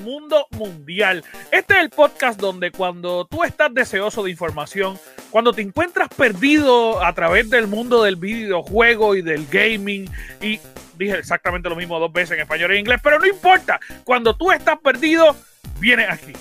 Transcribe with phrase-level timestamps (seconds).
[0.00, 1.24] mundo mundial.
[1.50, 4.98] Este es el podcast donde cuando tú estás deseoso de información,
[5.30, 10.60] cuando te encuentras perdido a través del mundo del videojuego y del gaming y
[10.96, 14.52] dije exactamente lo mismo dos veces en español e inglés, pero no importa, cuando tú
[14.52, 15.36] estás perdido,
[15.78, 16.32] viene aquí.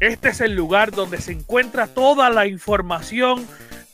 [0.00, 3.46] Este es el lugar donde se encuentra toda la información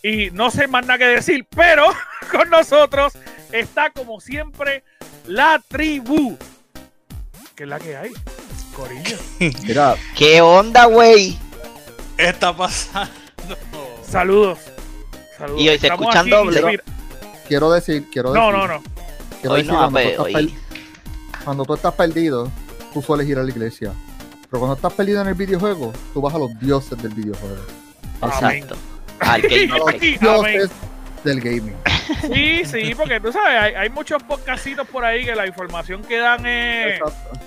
[0.03, 1.87] y no sé más nada que decir, pero
[2.31, 3.13] con nosotros
[3.53, 4.83] está como siempre
[5.27, 6.39] la tribu.
[7.55, 8.13] ¿Qué es la que hay?
[8.75, 9.17] Corillo.
[9.67, 11.39] Mira, ¿Qué onda, güey?
[12.17, 13.11] está pasando?
[14.07, 14.59] Saludos.
[15.39, 15.61] Saludos.
[15.63, 16.81] Y hoy se Estamos escuchan aquí doble.
[17.49, 18.83] quiero decir, quiero No, decir, no, no.
[19.41, 22.51] quiero Hoy decir, no, cuando, tú estás hoy- per- cuando tú estás perdido,
[22.93, 23.93] tú sueles ir a la iglesia.
[24.51, 27.57] Pero cuando estás perdido en el videojuego, tú vas a los dioses del videojuego.
[28.23, 28.77] Exacto.
[29.21, 30.71] Al Game A los dioses
[31.25, 31.77] del gaming.
[32.33, 36.19] Sí, sí, porque tú sabes, hay, hay muchos podcastitos por ahí que la información que
[36.19, 36.99] dan es.
[36.99, 37.41] Exacto.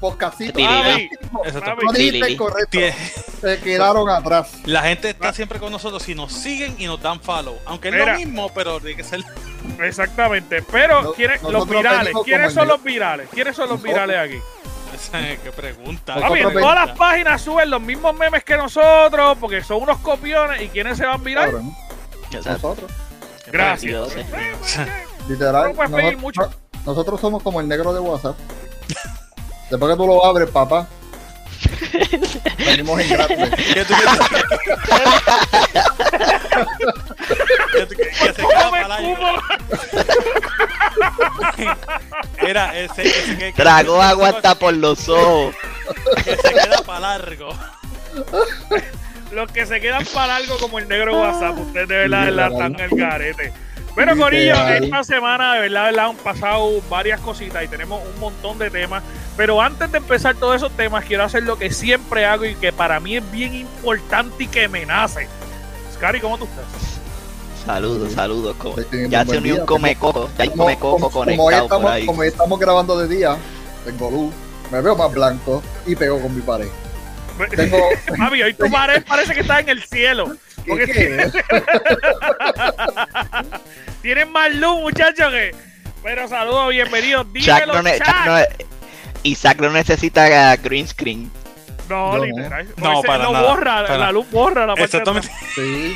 [0.00, 0.58] Podcastito.
[0.58, 1.60] Exacto.
[1.60, 2.78] papi, No dijiste correcto.
[3.40, 4.52] Se quedaron atrás.
[4.64, 7.58] La gente está siempre con nosotros si nos siguen y nos dan follow.
[7.66, 8.12] Aunque es Mira.
[8.14, 9.20] lo mismo, pero tiene que ser.
[9.82, 10.62] Exactamente.
[10.62, 12.14] Pero, No- ¿quiénes, los virales?
[12.24, 13.28] ¿Quiénes son el los virales?
[13.30, 14.38] ¿Quiénes son los virales aquí?
[15.44, 16.16] Qué pregunta.
[16.30, 20.60] Ven- todas las páginas suben los mismos memes que nosotros, porque son unos copiones.
[20.62, 21.62] ¿Y quiénes se van viral?
[22.32, 22.50] Exacto.
[22.68, 22.90] Nosotros.
[23.52, 24.08] Gracias.
[25.28, 25.68] Literal.
[25.68, 26.50] No puedes pedir nosotros- mucho.
[26.86, 28.36] Nosotros somos como el negro de WhatsApp.
[29.70, 30.86] Después que tú lo abres, papá.
[32.58, 33.50] Venimos en grande.
[33.74, 34.08] ¿Qué tú que, que-
[37.76, 39.12] que se queda ¿Cómo me para largo.
[39.12, 39.30] escupo?
[42.38, 45.54] Era ese que se, que, que- Tragó agua hasta por los ojos.
[46.24, 47.48] que se queda para largo.
[49.32, 52.80] Los que se quedan para algo como el negro WhatsApp, ustedes de verdad, están en
[52.80, 53.52] el garete.
[54.04, 58.20] Pero Corillo, esta semana de verdad, de verdad han pasado varias cositas y tenemos un
[58.20, 59.02] montón de temas.
[59.36, 62.72] Pero antes de empezar todos esos temas, quiero hacer lo que siempre hago y que
[62.72, 65.28] para mí es bien importante y que me nace.
[65.94, 66.64] Scary, ¿cómo tú estás?
[67.64, 68.56] Saludos, saludos.
[69.08, 70.30] Ya se unió un come coco.
[70.38, 72.06] Ya hay Como, come coco como- como hoy conectado por estamos, ahí.
[72.06, 73.36] como hoy estamos grabando de día,
[73.84, 74.32] tengo luz,
[74.72, 76.68] me veo más blanco y pego con mi pared.
[77.54, 77.78] Tengo.
[78.18, 80.34] Mavi, hoy tu pared parece que está en el cielo.
[80.64, 81.30] ¿Qué, Porque qué?
[84.02, 85.54] tienen más luz, muchachos, que...
[86.02, 87.26] Pero saludos, bienvenidos.
[87.26, 88.06] Chuck Dímelo, no ne- Chuck.
[88.06, 88.38] Chuck no-
[89.22, 91.30] Isaac no necesita uh, green screen.
[91.88, 92.24] No, No.
[92.24, 92.66] literal.
[92.78, 94.84] No, para no nada, borra, para- la luz borra la parte.
[94.84, 95.28] Exactamente.
[95.54, 95.94] Sí.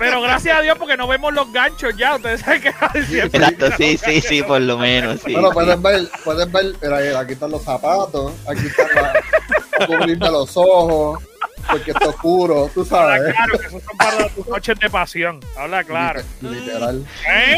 [0.00, 2.16] Pero gracias a Dios porque no vemos los ganchos ya.
[2.16, 2.72] Ustedes saben que
[3.04, 3.38] siempre.
[3.38, 5.20] Exacto, sí, sí, sí, por lo menos.
[5.24, 5.54] Sí, Bueno, sí.
[5.54, 9.12] pueden ver, pueden ver, mira, aquí están los zapatos, aquí están la,
[9.78, 11.22] para cubrirme los ojos,
[11.68, 13.34] porque está oscuro, tú Habla sabes.
[13.34, 15.40] claro, que esos son para tus noches de pasión.
[15.58, 16.20] Habla claro.
[16.40, 17.04] Literal.
[17.28, 17.56] ¿Eh?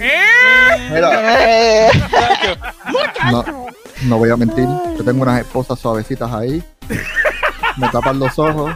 [0.00, 0.90] ¿Eh?
[0.90, 1.10] Mira,
[1.44, 1.88] Eh,
[3.30, 3.44] no,
[4.02, 4.66] no voy a mentir,
[4.96, 6.62] yo tengo unas esposas suavecitas ahí,
[7.76, 8.74] me tapan los ojos,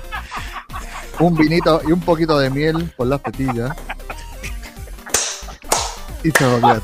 [1.18, 3.70] un vinito y un poquito de miel por las tetillas.
[6.24, 6.82] Y se volvió.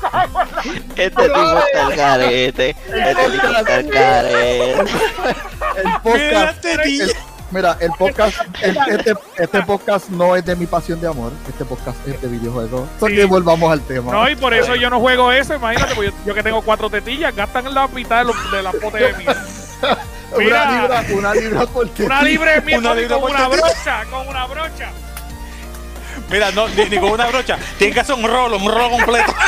[0.95, 2.69] Este tipo está al garete.
[2.69, 4.71] Este tipo está al garete.
[5.75, 6.65] El podcast,
[7.55, 11.65] mira, el podcast, el- este, este podcast no es de mi pasión de amor, este
[11.65, 12.87] podcast es de videojuegos.
[12.99, 13.27] Porque Sí.
[13.27, 14.11] volvamos al tema.
[14.11, 15.55] No, y por eso yo no juego eso.
[15.55, 18.71] Imagínate, pues yo, yo que tengo cuatro tetillas, gastan la mitad de, los- de la
[18.71, 19.25] pote de mí.
[20.37, 20.63] mira.
[20.63, 22.29] Una libra, una libra por Una de
[22.61, 24.89] miel Una con libra por una brocha, con una brocha.
[26.29, 27.57] Mira, no, ni, ni con una brocha.
[27.77, 29.33] Tiene que hacer un rolo, un rolo completo.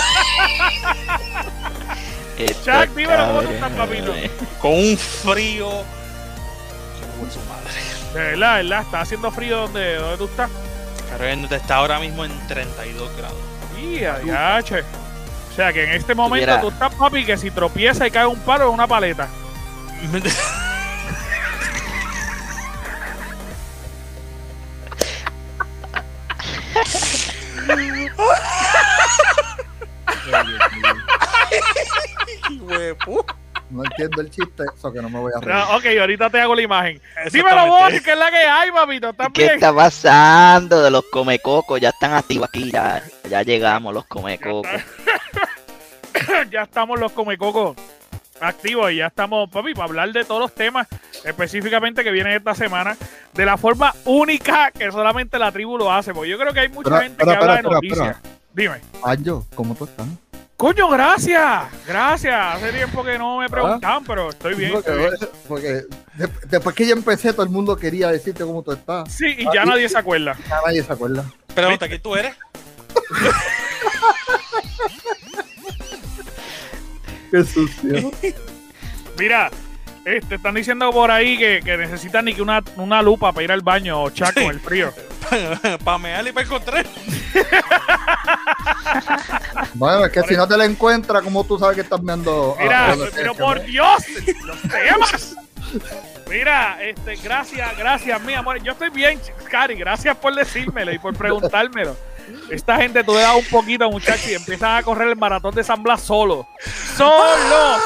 [2.38, 4.14] Estos Chuck, dímelo, ¿cómo tú estás, papito?
[4.62, 5.70] Con un frío.
[5.70, 7.82] De su madre.
[8.14, 10.50] De verdad, de verdad, está haciendo frío donde, donde tú estás.
[11.10, 13.38] Carmen está ahora mismo en 32 grados.
[13.82, 14.82] Y ya, che.
[14.82, 18.40] O sea que en este momento tú estás, papi, que si tropieza y cae un
[18.40, 19.28] palo es una paleta.
[32.62, 33.26] Huepu.
[33.70, 35.54] No entiendo el chiste, eso que no me voy a reír.
[35.54, 37.02] Ah, ok, ahorita te hago la imagen.
[37.32, 39.10] Dímelo vos, que es la que hay, papito.
[39.10, 39.56] ¿Estás ¿Qué bien?
[39.56, 41.80] está pasando de los comecocos?
[41.82, 44.72] Ya están activos aquí, ya, ya llegamos los comecocos.
[46.52, 47.76] ya estamos los comecocos
[48.40, 50.88] activos y ya estamos, papi, para hablar de todos los temas
[51.26, 52.96] específicamente que vienen esta semana
[53.34, 56.14] de la forma única que solamente la tribu lo hace.
[56.14, 58.18] Porque yo creo que hay mucha gente que habla espera, de noticias.
[58.54, 58.82] Dime.
[59.04, 60.08] Ayo, ¿cómo tú estás?
[60.58, 61.66] Coño, gracias.
[61.86, 62.56] Gracias.
[62.56, 64.72] Hace tiempo que no me preguntaban, pero estoy bien.
[64.74, 65.30] Porque, estoy bien.
[65.48, 65.68] porque
[66.16, 69.14] de- después que yo empecé, todo el mundo quería decirte cómo tú estás.
[69.14, 70.36] Sí, y ya Ah, nadie se acuerda.
[70.50, 71.24] Ya nadie se acuerda.
[71.54, 72.36] Pregunta, ¿quién tú eres?
[77.32, 78.12] Qué sucio.
[79.20, 79.52] Mira,
[80.16, 83.52] este, están diciendo por ahí que, que necesitan ni que una, una lupa para ir
[83.52, 84.46] al baño o chaco Sí.
[84.46, 84.94] el frío.
[85.84, 86.86] para mear y para encontrar.
[89.74, 92.56] Bueno, es que si no te la encuentras, ¿cómo tú sabes que estás viendo?
[92.60, 94.04] Mira, ah, pero que- por Dios,
[94.44, 95.36] los temas.
[96.30, 98.62] Mira, este, gracias, gracias, mi amor.
[98.64, 99.20] Yo estoy bien,
[99.50, 101.96] Cari, gracias por decírmelo y por preguntármelo.
[102.50, 105.64] Esta gente tú le das un poquito, muchachos, y empiezan a correr el maratón de
[105.64, 106.48] San Blas solo.
[106.96, 107.08] ¡Solo!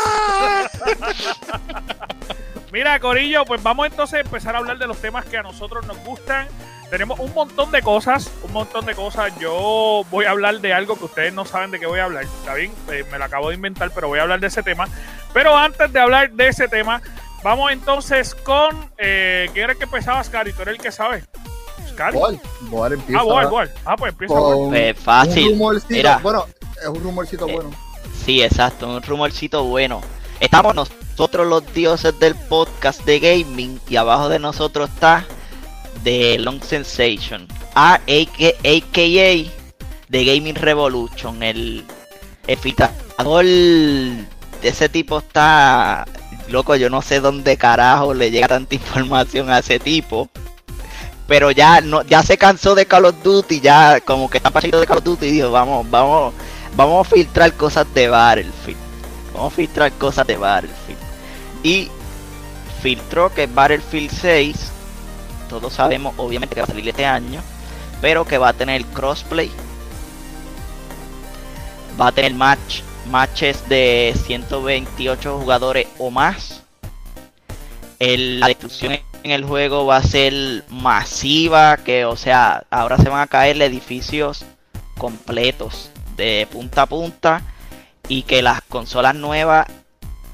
[2.71, 5.85] Mira, Corillo, pues vamos entonces a empezar a hablar de los temas que a nosotros
[5.87, 6.47] nos gustan.
[6.89, 9.31] Tenemos un montón de cosas, un montón de cosas.
[9.39, 12.23] Yo voy a hablar de algo que ustedes no saben de qué voy a hablar.
[12.23, 12.71] ¿Está bien?
[12.91, 14.87] Eh, me lo acabo de inventar, pero voy a hablar de ese tema.
[15.33, 17.01] Pero antes de hablar de ese tema,
[17.43, 18.89] vamos entonces con...
[18.97, 20.51] Eh, ¿Quién era el que empezaba, Scary?
[20.53, 21.23] ¿Tú eres el que sabe?
[21.91, 22.17] ¿Scary?
[22.17, 23.71] Boal, Boal empieza Ah, Boal, Boal.
[23.85, 24.69] Ah, pues empieza con.
[24.69, 25.49] Pues un fácil.
[25.51, 25.87] rumorcito.
[25.93, 26.19] Mira.
[26.21, 26.45] Bueno,
[26.81, 27.69] es un rumorcito Eh, bueno.
[28.25, 30.01] Sí, exacto, un rumorcito bueno.
[30.41, 35.23] Estamos nosotros los dioses del podcast de gaming y abajo de nosotros está
[36.03, 38.51] The Long Sensation, AKA,
[40.09, 41.85] The Gaming Revolution, el,
[42.47, 44.25] el filtrador de
[44.63, 46.05] ese tipo está
[46.49, 50.27] loco, yo no sé dónde carajo le llega tanta información a ese tipo.
[51.27, 54.79] Pero ya no, ya se cansó de Call of Duty, ya como que está pasando
[54.79, 56.33] de Call of Duty y dijo, vamos, vamos,
[56.75, 58.90] vamos a filtrar cosas de Battlefield.
[59.33, 60.99] Vamos a filtrar cosas de Battlefield.
[61.63, 61.89] Y
[62.81, 64.71] filtró que Battlefield 6,
[65.49, 67.41] todos sabemos obviamente que va a salir este año,
[68.01, 69.51] pero que va a tener crossplay.
[71.99, 76.63] Va a tener match, matches de 128 jugadores o más.
[77.99, 78.93] La destrucción
[79.23, 83.61] en el juego va a ser masiva, que o sea, ahora se van a caer
[83.61, 84.43] edificios
[84.97, 87.41] completos de punta a punta
[88.07, 89.67] y que las consolas nuevas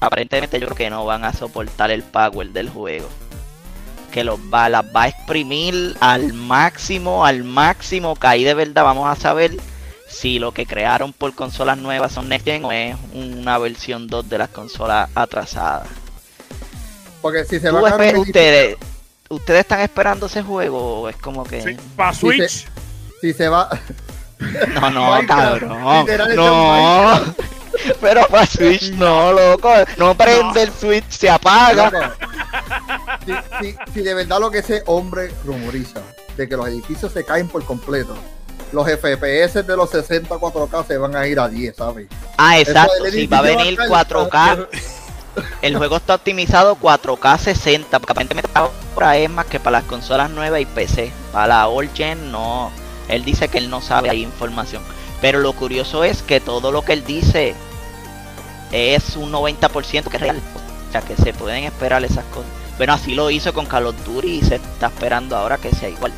[0.00, 3.08] aparentemente yo creo que no van a soportar el power del juego.
[4.12, 8.84] Que los va, las va a exprimir al máximo, al máximo, que ahí de verdad
[8.84, 9.56] vamos a saber
[10.08, 14.28] si lo que crearon por consolas nuevas son Next Gen o es una versión 2
[14.28, 15.88] de las consolas atrasadas.
[17.20, 18.76] Porque si se ¿Tú va a ustedes,
[19.28, 21.60] ¿Ustedes están esperando ese juego o es como que...
[21.60, 22.66] Sí, para Switch.
[23.20, 23.68] si se va,
[24.72, 26.06] No, no, cabrón.
[26.34, 27.20] No.
[28.00, 29.70] Pero para Switch no, loco.
[29.96, 32.14] No prende el Switch, se apaga.
[33.24, 36.00] Si, si- si de verdad lo que ese hombre rumoriza
[36.36, 38.16] de que los edificios se caen por completo,
[38.72, 42.06] los FPS de los 60 4K se van a ir a 10, ¿sabes?
[42.36, 42.92] Ah, exacto.
[43.10, 44.68] Si va a venir caer, 4K.
[45.62, 47.98] El juego está optimizado 4K 60.
[47.98, 51.12] Porque aparentemente ahora es más que para las consolas nuevas y PC.
[51.32, 52.70] Para la All Gen no.
[53.08, 54.82] Él dice que él no sabe, hay información.
[55.20, 57.54] Pero lo curioso es que todo lo que él dice
[58.72, 60.40] es un 90% que es real.
[60.88, 62.50] O sea que se pueden esperar esas cosas.
[62.76, 65.88] Bueno, así lo hizo con Call of Duty y se está esperando ahora que sea
[65.88, 66.12] igual.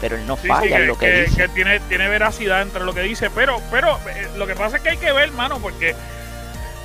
[0.00, 1.36] Pero él no Sí, sí, falla en lo que, que- dice.
[1.36, 4.82] que tiene, tiene veracidad entre lo que dice, pero, pero eh, lo que pasa es
[4.82, 5.94] que hay que ver, mano, porque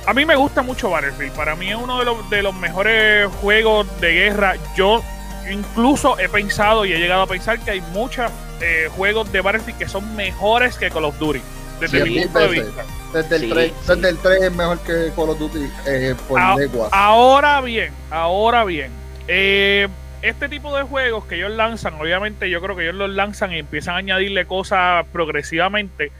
[0.06, 1.32] a mí me gusta mucho Battlefield.
[1.32, 4.54] Para mí es uno de los, de los mejores juegos de guerra.
[4.76, 5.02] Yo
[5.50, 9.78] incluso he pensado y he llegado a pensar que hay muchos eh, juegos de Battlefield
[9.78, 11.40] que son mejores que Call of Duty,
[11.80, 12.84] desde mi punto de vista.
[13.12, 13.88] Desde el, Sí, 3, sí.
[13.94, 16.88] desde el 3 es mejor que Call of Duty eh, por Ah, leguas.
[16.92, 18.90] Ahora bien, ahora bien.
[19.28, 19.88] eh,
[20.22, 23.58] este tipo de juegos que ellos lanzan, obviamente yo creo que ellos los lanzan y
[23.58, 26.12] empiezan a añadirle cosas progresivamente.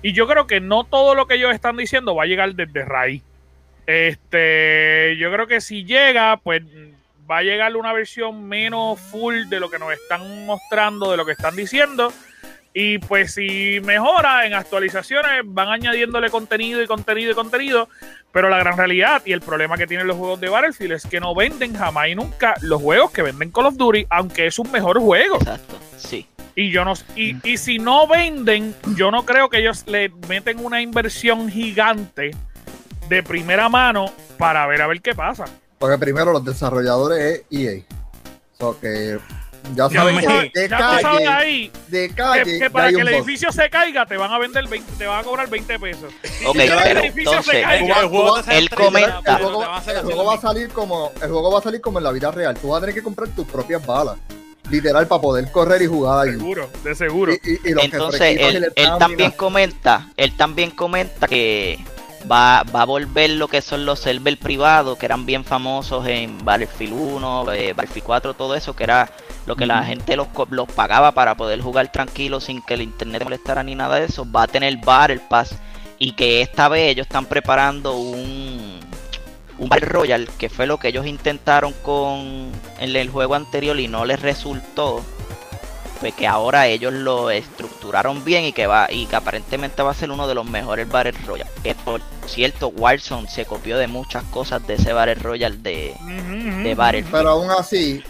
[0.00, 2.84] Y yo creo que no todo lo que ellos están diciendo va a llegar desde
[2.84, 3.22] raíz.
[3.86, 6.62] Este, yo creo que si llega, pues
[7.30, 11.24] va a llegar una versión menos full de lo que nos están mostrando, de lo
[11.26, 12.12] que están diciendo.
[12.74, 17.88] Y pues si mejora en actualizaciones, van añadiéndole contenido y contenido y contenido.
[18.32, 21.20] Pero la gran realidad y el problema que tienen los juegos de Battlefield es que
[21.20, 24.70] no venden jamás y nunca los juegos que venden Call of Duty, aunque es un
[24.72, 25.36] mejor juego.
[25.36, 26.26] Exacto, sí.
[26.54, 30.64] Y yo no y, y si no venden, yo no creo que ellos le meten
[30.64, 32.30] una inversión gigante
[33.08, 34.06] de primera mano
[34.38, 35.44] para ver a ver qué pasa.
[35.78, 37.82] Porque primero los desarrolladores es EA.
[38.58, 39.18] So que
[39.74, 42.88] ya saben que de ya tú sabes calle, ahí de que, calle que ya para
[42.90, 43.12] que el boss.
[43.14, 46.12] edificio se caiga te van a vender 20, te van a cobrar 20 pesos.
[46.46, 48.58] Ok, si que el pero edificio entonces- se El caiga, juego- el juego te sale
[48.58, 49.68] Él 30, comenta- el pero juego, el
[50.28, 52.56] va a salir como el juego va a salir como en la vida real.
[52.56, 54.16] Tú vas a tener que comprar tus propias balas,
[54.70, 56.32] literal, para poder correr y jugar ahí.
[56.34, 57.32] seguro, de seguro.
[57.32, 61.78] Y, y- y los Entonces él, también comenta, él también comenta que
[62.30, 66.44] va, va a volver lo que son los servers privados que eran bien famosos en
[66.44, 69.10] Battlefield 1, eh, Battlefield 4, todo eso, que era
[69.46, 73.24] lo que la gente los, los pagaba para poder jugar tranquilo sin que el internet
[73.24, 74.30] molestara ni nada de eso.
[74.30, 75.54] Va a tener Battle Pass
[75.98, 78.80] y que esta vez ellos están preparando un,
[79.58, 82.50] un Battle Royale, que fue lo que ellos intentaron con
[82.80, 85.02] en el juego anterior y no les resultó.
[86.02, 89.94] Pues que ahora ellos lo estructuraron bien y que va y que aparentemente va a
[89.94, 91.48] ser uno de los mejores Battle Royale.
[91.62, 95.94] Que por cierto, Warzone se copió de muchas cosas de ese Battle Royale de,
[96.64, 97.12] de Battlefield.
[97.16, 98.02] Pero aún así,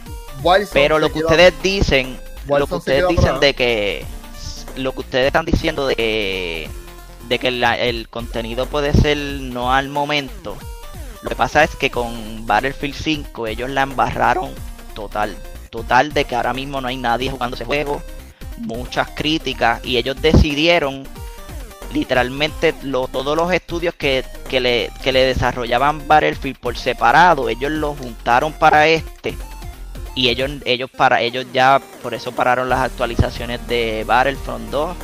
[0.42, 2.18] Warzone Pero lo que ustedes dicen,
[2.48, 4.06] lo que ustedes dicen de que
[4.76, 6.70] lo que ustedes están diciendo de que,
[7.28, 10.56] de que la- el contenido puede ser no al momento.
[11.20, 14.50] Lo que pasa es que con Battlefield 5 ellos la embarraron
[14.94, 15.36] total,
[15.72, 18.02] total de que ahora mismo no hay nadie jugando ese juego,
[18.58, 21.04] muchas críticas y ellos decidieron
[21.92, 27.70] literalmente lo- todos los estudios que, que le, que le desarrollaban Battlefield por separado, ellos
[27.70, 29.34] los juntaron para este
[30.14, 34.96] y ellos ellos para ellos ya por eso pararon las actualizaciones de Battlefront 2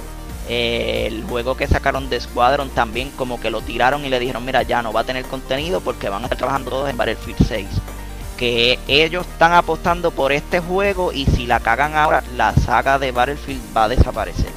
[0.51, 4.45] Eh, el juego que sacaron de Squadron también como que lo tiraron y le dijeron
[4.47, 7.47] mira ya no va a tener contenido porque van a estar trabajando todos en Battlefield
[7.47, 7.67] 6
[8.38, 13.11] que ellos están apostando por este juego y si la cagan ahora la saga de
[13.12, 14.50] Battlefield va a desaparecer.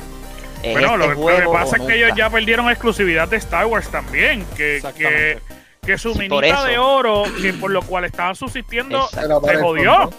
[0.63, 3.65] Es Bueno, este lo, lo que pasa es que ellos ya perdieron exclusividad de Star
[3.65, 4.45] Wars también.
[4.55, 5.39] Que, que,
[5.83, 10.11] que su Sí, minita de oro, que por lo cual estaban subsistiendo, se jodió.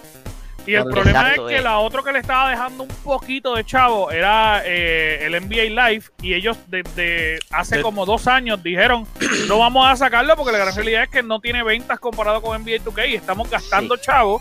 [0.66, 1.62] Y el problema Exacto, es que eh.
[1.62, 6.04] la otra que le estaba dejando un poquito de chavo era eh, el NBA Live.
[6.22, 9.06] Y ellos desde hace De- como dos años dijeron:
[9.48, 12.60] No vamos a sacarlo porque la gran realidad es que no tiene ventas comparado con
[12.62, 13.10] NBA 2K.
[13.10, 14.40] Y estamos gastando chavo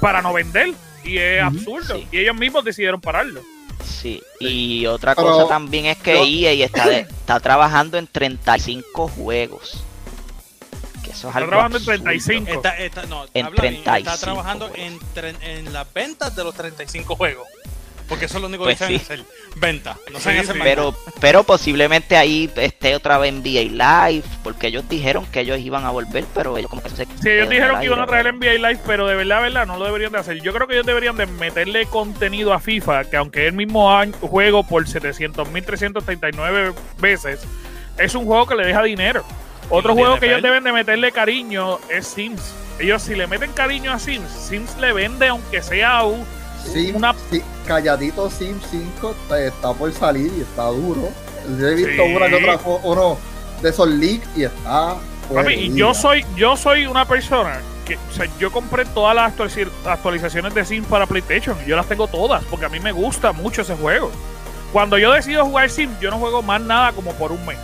[0.00, 0.70] para no vender.
[1.04, 1.96] Y es absurdo.
[1.96, 2.08] Sí.
[2.12, 3.40] Y ellos mismos decidieron pararlo.
[3.84, 8.06] Sí, y otra Pero cosa también es que yo- EA está, de- está trabajando en
[8.06, 9.84] 35 juegos.
[11.02, 12.02] Que eso es Está algo trabajando en absurdo.
[12.04, 12.50] 35.
[12.50, 14.86] Está, está- no, En habla bien, está 35 trabajando juegos.
[14.86, 17.46] en, tre- en las ventas de los 35 juegos.
[18.08, 19.04] Porque eso es lo único Pues que saben sí.
[19.04, 19.24] hacer.
[19.54, 19.96] Venta.
[20.12, 20.58] No Sí, saben hacer sí.
[20.58, 25.60] más Pero, pero posiblemente ahí esté otra vez NBA Live, porque ellos dijeron que ellos
[25.60, 28.34] iban a volver, pero ellos como que se Sí, ellos dijeron que iban a traer
[28.34, 30.42] NBA Live, pero de verdad, verdad, no lo deberían de hacer.
[30.42, 33.96] Yo creo que ellos deberían de meterle contenido a FIFA, que aunque es el mismo
[33.96, 37.40] año- juego por 700.339 veces,
[37.96, 39.24] es un juego que le deja dinero.
[39.70, 42.42] Otro ¿Y de juego que ellos deben de meterle cariño es Sims.
[42.78, 46.24] Ellos si le meten cariño a Sims, Sims le vende aunque sea un...
[46.64, 51.08] Sim, Una- sí, calladito Sim 5 está, está por salir y está duro.
[51.58, 52.14] Yo he visto Sí.
[52.14, 53.16] una que otra uno
[53.62, 54.96] de esos leaks y está.
[55.34, 59.32] Papi, y yo soy, yo soy una persona que, o sea, yo compré todas las
[59.34, 61.56] actualiz- actualizaciones de Sims para PlayStation.
[61.66, 64.10] Yo las tengo todas porque a mí me gusta mucho ese juego.
[64.72, 67.58] Cuando yo decido jugar Sims, yo no juego más nada como por un mes.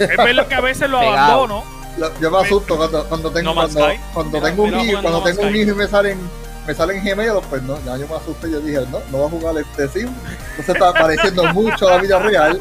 [0.00, 1.44] Es verdad que a veces lo Pegado.
[1.44, 1.64] abandono.
[1.98, 4.00] Yo, yo me asusto cuando, cuando tengo, No Man's cuando, Sky.
[4.14, 5.60] cuando Mira, tengo un mira hijo, jugando cuando No tengo un Sky.
[5.60, 6.18] hijo y me salen,
[6.66, 9.26] me salen gemelos, pues no, ya yo me asusté y yo dije, no, no voy
[9.26, 10.08] a jugar este sim.
[10.50, 12.60] Entonces está pareciendo mucho a la vida real.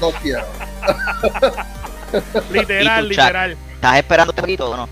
[0.00, 0.44] No quiero.
[2.50, 3.26] Literal, ¿Y tu chat?
[3.26, 3.56] literal.
[3.74, 4.88] ¿Estás esperando este poquito o no?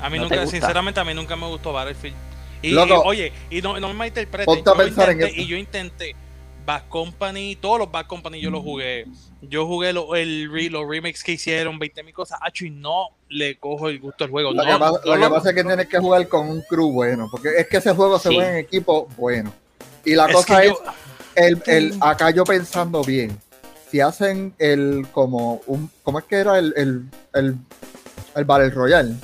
[0.00, 0.50] A mí ¿No nunca, gusta?
[0.50, 2.14] sinceramente, a mí nunca me gustó Battlefield.
[2.60, 2.94] Y, Loco.
[2.94, 4.44] y, oye, y no, no me malinterpretes.
[4.44, 5.40] Ponte a yo lo pensar en intenté esto.
[5.42, 6.16] Y yo intenté
[6.66, 9.06] Bad Company, todos los Bad Company yo los jugué.
[9.42, 13.08] Yo jugué lo- el re- los remakes que hicieron, 20 mil cosas, hacho, y no
[13.28, 14.52] le cojo el gusto al juego.
[14.52, 16.48] Lo, no, que, pasa, no lo que lo- pasa es que tienes que jugar con
[16.48, 19.52] un crew bueno, porque es que ese juego se juega en equipo bueno.
[20.04, 20.82] Y la es cosa es, yo-
[21.34, 23.36] el, el, acá yo pensando bien,
[23.90, 27.04] si hacen el como un, ¿cómo es que era el, el,
[27.34, 27.56] el,
[28.36, 29.14] el Battle Royale?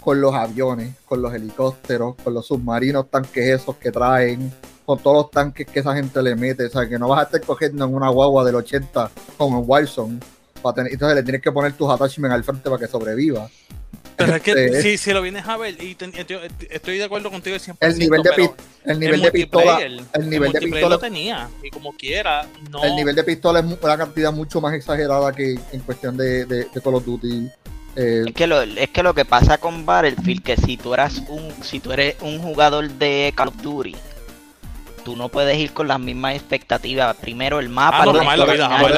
[0.00, 4.52] Con los aviones, con los helicópteros, con los submarinos, tanques esos que traen,
[4.94, 7.22] con todos los tanques que esa gente le mete, o sea, que no vas a
[7.24, 10.18] estar cogiendo en una guagua del 80 como en Warzone,
[10.62, 13.48] para tener, entonces le tienes que poner tus attachments al frente para que sobreviva.
[14.16, 16.12] Pero es que Este, si, si lo vienes a ver, y te-
[16.70, 20.30] estoy de acuerdo contigo 100%, el nivel de, pero el nivel el de pistola, el
[20.30, 22.84] nivel de pistola lo tenía, y como quiera, no.
[22.84, 26.64] el nivel de pistola es una cantidad mucho más exagerada que en cuestión de, de,
[26.72, 27.48] de Call of Duty.
[27.96, 31.22] Eh, Es que, lo, es que lo que pasa con Battlefield, que si tú eras
[31.28, 33.96] un, si tú eres un jugador de Call of Duty,
[35.04, 37.16] tú no puedes ir con las mismas expectativas.
[37.16, 38.92] Primero el mapa, Ah, no, jamás la vida, jamás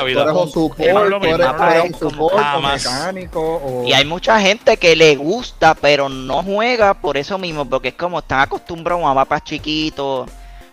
[2.85, 3.61] mecánico.
[3.65, 7.89] O, Y hay mucha gente que le gusta, pero no juega por eso mismo, porque
[7.89, 10.29] es como están acostumbrados a mapas chiquitos,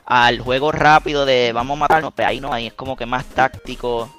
[0.05, 3.25] al juego rápido de vamos a matarnos, pero ahí no, ahí es como que más
[3.25, 4.13] táctico.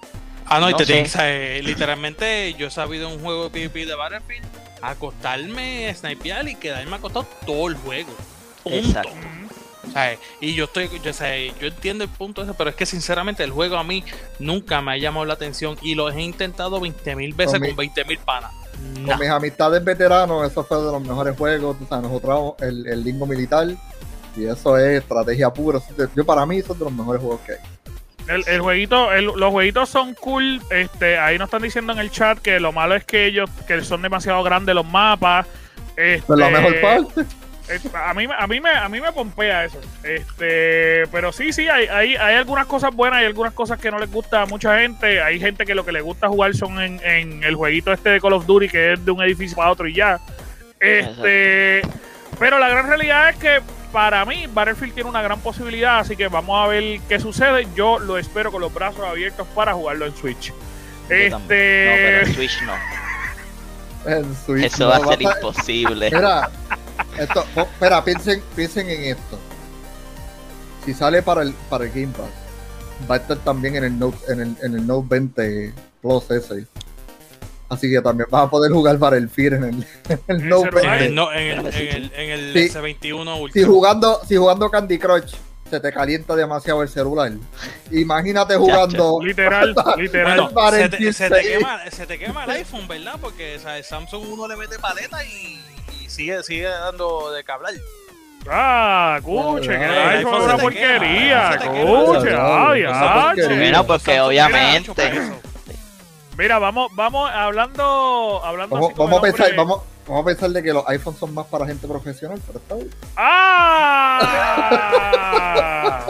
[0.46, 3.86] Ah, no, y te tienes que saber, literalmente yo he sabido un juego de PvP
[3.86, 4.44] de Battlefield,
[4.82, 8.12] acostarme, snipear y quedarme acostado todo el juego.
[8.62, 8.78] Punto.
[8.78, 9.10] Exacto.
[10.40, 13.50] Y yo estoy, yo, sé, yo entiendo el punto ese, pero es que sinceramente el
[13.50, 14.04] juego a mí
[14.38, 17.68] nunca me ha llamado la atención y lo he intentado 20 mil veces Con mi-
[17.68, 18.52] con 20 mil panas.
[18.94, 19.16] Con Nah.
[19.16, 21.76] mis amistades veteranos, eso fue de los mejores juegos.
[21.82, 23.68] O sea, nosotros, el, el lingo militar,
[24.36, 25.78] y eso es estrategia pura.
[26.16, 27.58] Yo, para mí, eso es de los mejores juegos que hay.
[28.28, 30.60] El, el jueguito, el- los jueguitos son cool.
[30.70, 33.82] Este, ahí nos están diciendo en el chat que lo malo es que ellos, que
[33.84, 35.46] son demasiado grandes los mapas.
[35.96, 37.24] Este, Pues la mejor parte.
[37.68, 39.80] Eh, a mí, me- a mí me, a mí me pompea eso.
[40.02, 43.98] Este, pero sí, sí, hay, hay, hay algunas cosas buenas, hay algunas cosas que no
[43.98, 45.22] les gusta a mucha gente.
[45.22, 48.20] Hay gente que lo que le gusta jugar son en, en el jueguito este de
[48.20, 50.18] Call of Duty, que es de un edificio para otro y ya.
[50.80, 51.82] Este,
[52.38, 53.60] pero la gran realidad es que
[53.92, 57.66] para mí Battlefield tiene una gran posibilidad, así que vamos a ver qué sucede.
[57.76, 60.48] Yo lo espero con los brazos abiertos para jugarlo en Switch.
[60.48, 60.54] Yo
[61.08, 61.30] también.
[61.30, 62.72] No, pero Este, en Switch no.
[64.04, 66.10] En Switch, Eso no va a ser va a- imposible.
[66.12, 66.50] Mira,
[67.18, 69.38] esto, oh, espera, piensen, piensen en esto.
[70.84, 72.30] Si sale para el, para el Game Pass,
[73.10, 76.66] va a estar también en el Note, en el, en el Note 20 Plus ese.
[77.68, 80.48] Así que también vas a poder jugar para el Fear en el, en el ¿En
[80.48, 80.80] Note serio?
[80.82, 81.14] En el, 20.
[81.14, 82.68] no, en el, en el, en el Sí.
[82.78, 83.66] S21 Si Ultra.
[83.66, 85.34] jugando, si jugando Candy Crush
[85.70, 87.32] se te calienta demasiado el celular.
[87.90, 90.36] Imagínate jugando literal, literal.
[90.40, 91.48] Bueno, para se el te, se, te 16.
[91.58, 93.14] quema, se te quema el iPhone, ¿verdad?
[93.18, 95.58] Porque o sea, el Samsung uno le mete paleta y
[96.12, 97.72] sigue, sigue dando de que hablar.
[98.48, 101.58] Ah, escuche, que el El iPhone es iPhone una porquería.
[101.64, 103.36] No, ay, ay.
[103.56, 104.92] Bueno, porque obviamente.
[106.36, 110.72] Mira, vamos, vamos hablando, hablando Vamos, vamos a pensar, vamos, vamos a pensar de que
[110.72, 112.90] los iPhones son más para gente profesional, pero está bien.
[113.16, 114.18] ¡Ah!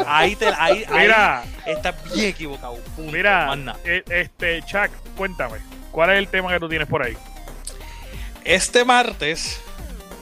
[0.06, 2.76] Ahí, te, ahí, ahí Mira, está bien equivocado.
[2.94, 3.52] Punto, mira,
[3.84, 5.58] eh, este, Chuck, cuéntame,
[5.90, 7.16] ¿cuál es el tema que tú tienes por ahí?
[8.44, 9.60] Este martes,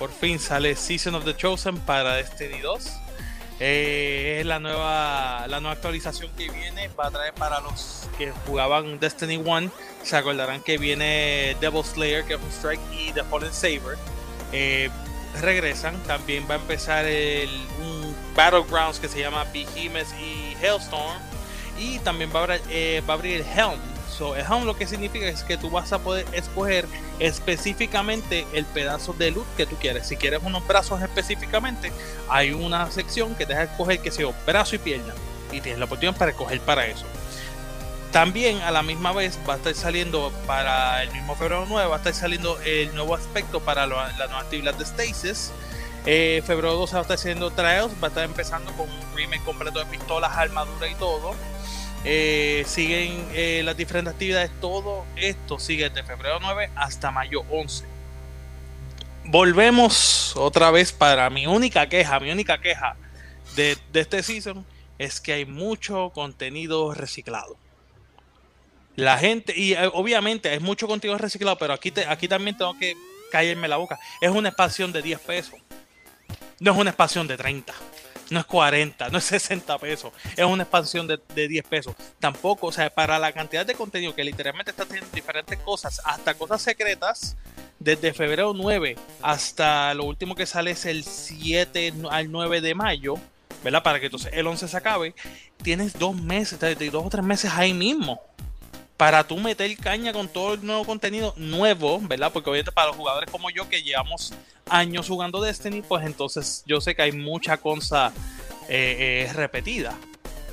[0.01, 2.91] por fin sale Season of the Chosen para Destiny 2.
[3.61, 6.89] Eh, es la nueva, la nueva actualización que viene.
[6.99, 9.71] Va a traer para los que jugaban Destiny 1.
[10.03, 13.99] Se acordarán que viene Devil Slayer, que es un strike, y The Fallen Saber.
[14.53, 14.89] Eh,
[15.43, 16.03] regresan.
[16.05, 17.51] También va a empezar el,
[17.83, 21.19] un Battlegrounds que se llama Behemoth y Hailstorm.
[21.79, 23.79] Y también va a, eh, va a abrir el Helm.
[24.37, 26.87] El Helm lo que significa es que tú vas a poder escoger
[27.19, 30.07] específicamente el pedazo de loot que tú quieres.
[30.07, 31.91] Si quieres unos brazos específicamente,
[32.29, 35.15] hay una sección que te deja escoger que sea brazo y pierna.
[35.53, 37.05] Y tienes la oportunidad para escoger para eso.
[38.13, 41.95] También a la misma vez va a estar saliendo para el mismo febrero 9, va
[41.95, 45.53] a estar saliendo el nuevo aspecto para lo- la nueva actividad de Stasis.
[46.07, 49.45] Eh, febrero 12 va a estar haciendo Trials, va a estar empezando con un remake
[49.45, 51.35] completo de pistolas, armadura y todo.
[52.05, 57.85] Eh, siguen eh, las diferentes actividades, todo esto sigue de febrero 9 hasta mayo 11.
[59.25, 62.97] Volvemos otra vez para mi única queja, mi única queja
[63.55, 64.65] de, de este season
[64.99, 67.57] es que hay mucho contenido reciclado.
[68.97, 72.79] La gente, y eh, obviamente hay mucho contenido reciclado, pero aquí, te, aquí también tengo
[72.79, 72.95] que
[73.31, 73.99] callarme la boca.
[74.21, 75.61] Es una expansión de 10 pesos.
[76.59, 77.73] No es una expansión de 30.
[78.31, 80.13] No es 40, no es 60 pesos.
[80.37, 81.95] Es una expansión de, de 10 pesos.
[82.19, 86.35] Tampoco, o sea, para la cantidad de contenido que literalmente está teniendo diferentes cosas, hasta
[86.35, 87.37] cosas secretas,
[87.81, 93.15] desde febrero 9 hasta lo último que sale es el 7 al 9 de mayo,
[93.65, 93.83] ¿verdad?
[93.83, 95.15] Para que entonces el 11 se acabe.
[95.63, 96.61] Tienes dos meses,
[96.93, 98.21] dos o tres meses ahí mismo
[99.01, 102.31] para tú meter caña con todo el nuevo contenido nuevo, ¿verdad?
[102.31, 104.35] Porque obviamente para los jugadores como yo que llevamos
[104.69, 108.13] años jugando Destiny, pues entonces yo sé que hay mucha cosa
[108.69, 109.97] eh, eh, repetida.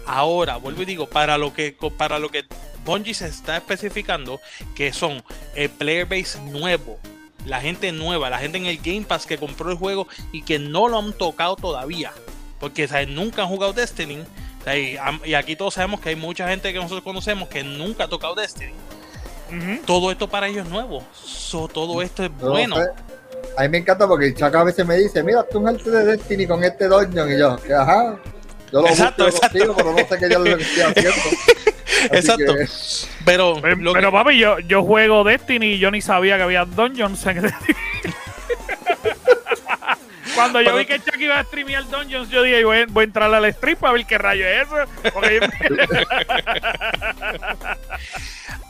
[0.05, 2.45] Ahora, vuelvo y digo, para lo que para lo que
[2.85, 4.39] Bungie se está especificando,
[4.75, 5.21] que son
[5.53, 6.99] el player base nuevo,
[7.45, 10.57] la gente nueva, la gente en el Game Pass que compró el juego y que
[10.57, 12.13] no lo han tocado todavía,
[12.61, 13.09] porque ¿sabes?
[13.09, 14.23] nunca han jugado Destiny.
[14.75, 18.07] Y, y aquí todos sabemos que hay mucha gente que nosotros conocemos que nunca ha
[18.07, 18.73] tocado Destiny.
[19.85, 21.03] Todo esto para ellos es nuevo.
[21.13, 22.75] So, todo esto es no bueno.
[23.57, 26.03] A mí me encanta porque Chaca a veces me dice, mira, tú un arte de
[26.05, 28.17] Destiny con este dungeon y yo, que ajá.
[28.71, 29.47] Yo lo Exacto, exacto.
[29.57, 31.11] contigo, pero no sé qué yo lo estoy haciendo.
[32.11, 32.53] Exacto.
[32.55, 32.67] que,
[33.25, 36.43] Pero, Pero, lo pero, que- papi, yo, yo juego Destiny y yo ni sabía que
[36.43, 37.77] había Dungeons en Destiny.
[40.37, 43.05] Cuando yo vi que Chuck iba a streamear Dungeons, yo dije, voy, a- voy a
[43.05, 44.75] entrar al stream para ver qué rayo es eso.
[45.13, 45.39] Porque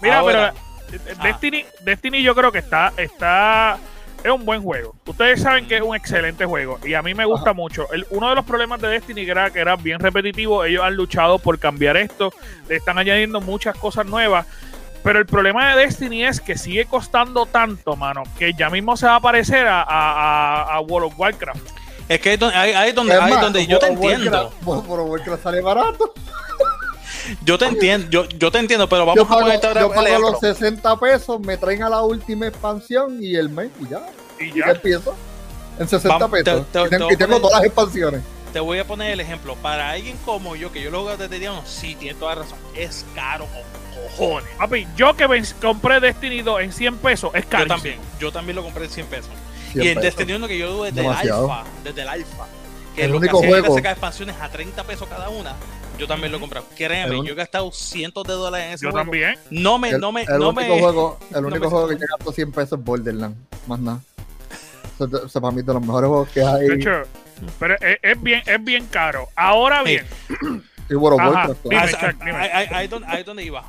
[0.01, 0.53] Mira, Ahora.
[0.89, 1.23] pero eh, Ah.
[1.23, 3.77] Destiny, Destiny yo creo que está, está,
[4.23, 4.95] es un buen juego.
[5.06, 7.91] Ustedes saben que es un excelente juego y a mí me gusta mucho.
[7.91, 11.39] El- uno de los problemas de Destiny era que era bien repetitivo, ellos han luchado
[11.39, 12.34] por cambiar esto,
[12.69, 14.45] le están añadiendo muchas cosas nuevas.
[15.08, 19.06] Pero el problema de Destiny es que sigue costando tanto, mano, que ya mismo se
[19.06, 21.62] va a parecer a, a- a- a World of Warcraft.
[22.10, 24.52] es que ahí es donde, ahí- es donde, es ahí más, donde yo te entiendo.
[24.65, 26.13] Warcraft- World of Warcraft sale barato.
[27.43, 29.93] Yo te entiendo, yo, yo te entiendo, pero Yo vamos a pago, ponerte ahora yo
[29.93, 34.02] pago los 60 pesos, me traen a la última expansión y el mes y ya.
[34.39, 34.65] Y Y ya.
[34.67, 35.15] ya empiezo.
[35.80, 36.65] En 60 Vamos, te- pesos.
[36.72, 38.22] te- y, te tengo, y a poner- todas las expansiones.
[38.52, 39.56] te voy a poner el ejemplo.
[39.56, 42.58] Para alguien como yo, que yo lo juego desde día uno, sí, tiene toda razón.
[42.76, 43.46] Es caro
[44.17, 44.49] cojones.
[44.57, 47.63] Papi, yo que ven- compré Destiny 2 en 100 pesos, es caro.
[47.65, 49.31] Yo también, yo también lo compré en 100 pesos.
[49.73, 50.03] Y en pesos.
[50.03, 51.45] Destiny 1 que yo tuve desde Demasiado.
[51.45, 52.45] el alfa, desde el alfa,
[52.95, 55.55] que El lo único que juego- sacar expansiones a 30 pesos cada una,
[55.99, 56.65] yo también lo he comprado.
[56.75, 59.05] Créeme, El yo he gastado cientos de dólares en ese Yo juego.
[59.05, 59.38] también.
[59.49, 60.79] No me, El, no me, el no único me.
[60.81, 63.99] juego, el único juego que yo gasto 100 pesos es Borderlands, más nada.
[64.99, 66.67] Eso, eso para mí de los mejores juegos que hay.
[66.67, 66.91] De hecho,
[67.60, 69.27] pero es, es bien, es bien caro.
[69.36, 69.89] Ahora Sí.
[69.91, 70.05] bien,
[70.89, 71.60] y World of Warcraft.
[71.71, 72.31] Ah, ah, dime.
[72.38, 73.63] ahí- ahí- ahí es donde- ahí es donde iba.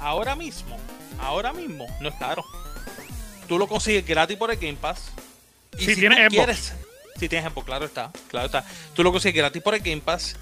[0.00, 0.76] Ahora mismo,
[1.20, 2.44] ahora mismo, no es caro.
[3.46, 5.10] Tú lo consigues gratis por el Game Pass.
[5.78, 6.34] Y Si si, tienes Xbox.
[6.34, 6.72] quieres,
[7.16, 8.64] si tienes Xbox, claro está, claro está.
[8.94, 10.36] Tú lo consigues gratis por el Game Pass.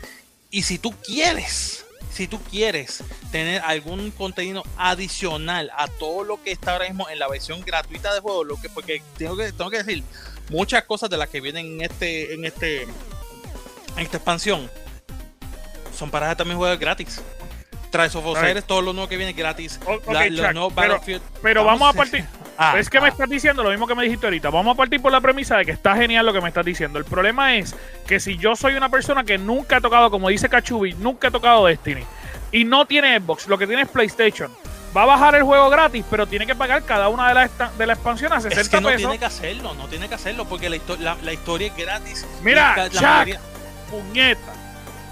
[0.51, 6.53] Y si tú quieres, si tú quieres tener algún contenido adicional a todo lo que
[6.53, 9.71] está ahora mismo en la versión gratuita de juego, lo que porque tengo que tengo
[9.71, 10.03] que decir
[10.51, 12.91] muchas cosas de las que vienen en este en este en
[13.99, 14.71] esta expansión
[15.97, 17.21] son para también juegos gratis.
[17.91, 18.27] Trials of.
[18.27, 19.81] Osiris, todo lo nuevo que viene gratis.
[19.87, 20.73] O- La- los nuevos
[21.43, 22.25] pero- vamos a partir.
[22.61, 23.11] Ah, es que me ah.
[23.11, 24.51] estás diciendo lo mismo que me dijiste ahorita.
[24.51, 26.99] Vamos a partir por la premisa de que está genial lo que me estás diciendo.
[26.99, 27.73] El problema es
[28.05, 31.31] que si yo soy una persona que nunca ha tocado, como dice Kachubi, nunca ha
[31.31, 32.03] tocado Destiny
[32.51, 34.51] y no tiene Xbox, lo que tiene es PlayStation,
[34.97, 37.87] va a bajar el juego gratis, pero tiene que pagar cada una de las de
[37.87, 39.03] la expansión a 60 Es que no pesos.
[39.03, 42.27] tiene que hacerlo, no tiene que hacerlo porque la, histo- la- la historia es gratis.
[42.43, 43.41] Mira, la mayoría-
[43.89, 44.53] puñeta.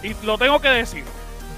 [0.02, 1.04] Y lo tengo que decir.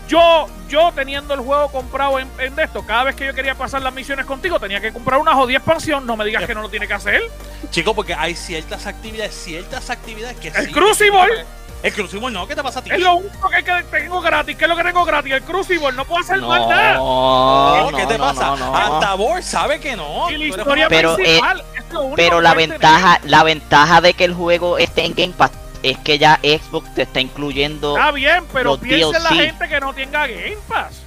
[0.09, 3.55] Yo, yo teniendo el juego comprado en, en de esto, cada vez que yo quería
[3.55, 6.07] pasar las misiones contigo, tenía que comprar una jodida expansión.
[6.07, 7.23] No me digas que no lo tiene que hacer.
[7.71, 11.45] Chico, porque hay ciertas actividades, ciertas actividades que El sí, Crucible.
[11.83, 12.91] El Crucible no, ¿qué te pasa a ti?
[12.91, 14.57] Es lo único que, que tengo gratis.
[14.57, 15.33] ¿Qué es lo que tengo gratis?
[15.33, 15.93] El Crucible.
[15.93, 16.95] No puedo hacer más nada.
[16.95, 18.47] No, ¿Qué te no, pasa?
[18.47, 18.77] no, no.
[18.77, 20.31] Hasta Bor sabe que no.
[20.31, 24.25] Y la historia Pero, principal es lo único Pero la ventaja, la ventaja de que
[24.25, 25.51] el juego esté en Game Pass
[25.83, 27.97] es que ya Xbox te está incluyendo.
[27.97, 31.03] Está bien, pero los piensa en la gente que no tenga Game Pass.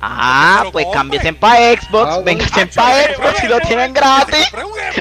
[0.00, 0.98] Ah, pues compre.
[0.98, 4.46] cámbiense para Xbox, Ah, vénganse para Xbox si lo tienen gratis.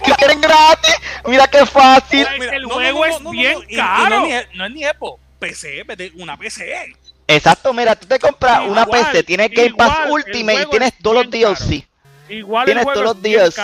[0.04, 2.26] Si lo tienen gratis, mira qué fácil.
[2.52, 4.26] El juego es bien y- y caro.
[4.56, 6.96] no, es ni, Epo, PC, vete, una PC.
[7.28, 11.18] Exacto, mira, tú te compras una PC, tienes Game Pass Ultimate y tienes es todos
[11.18, 11.30] los.
[11.30, 11.88] DLC.
[12.30, 13.62] Igual Tienes todos los DLC.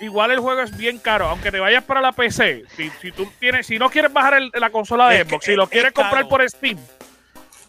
[0.00, 2.64] Igual el juego es bien caro, aunque te vayas para la PC.
[2.76, 5.44] Si, si tú tienes, si no quieres bajar el- la consola de Es que Xbox,
[5.46, 6.78] si lo es- quieres comprar por Steam,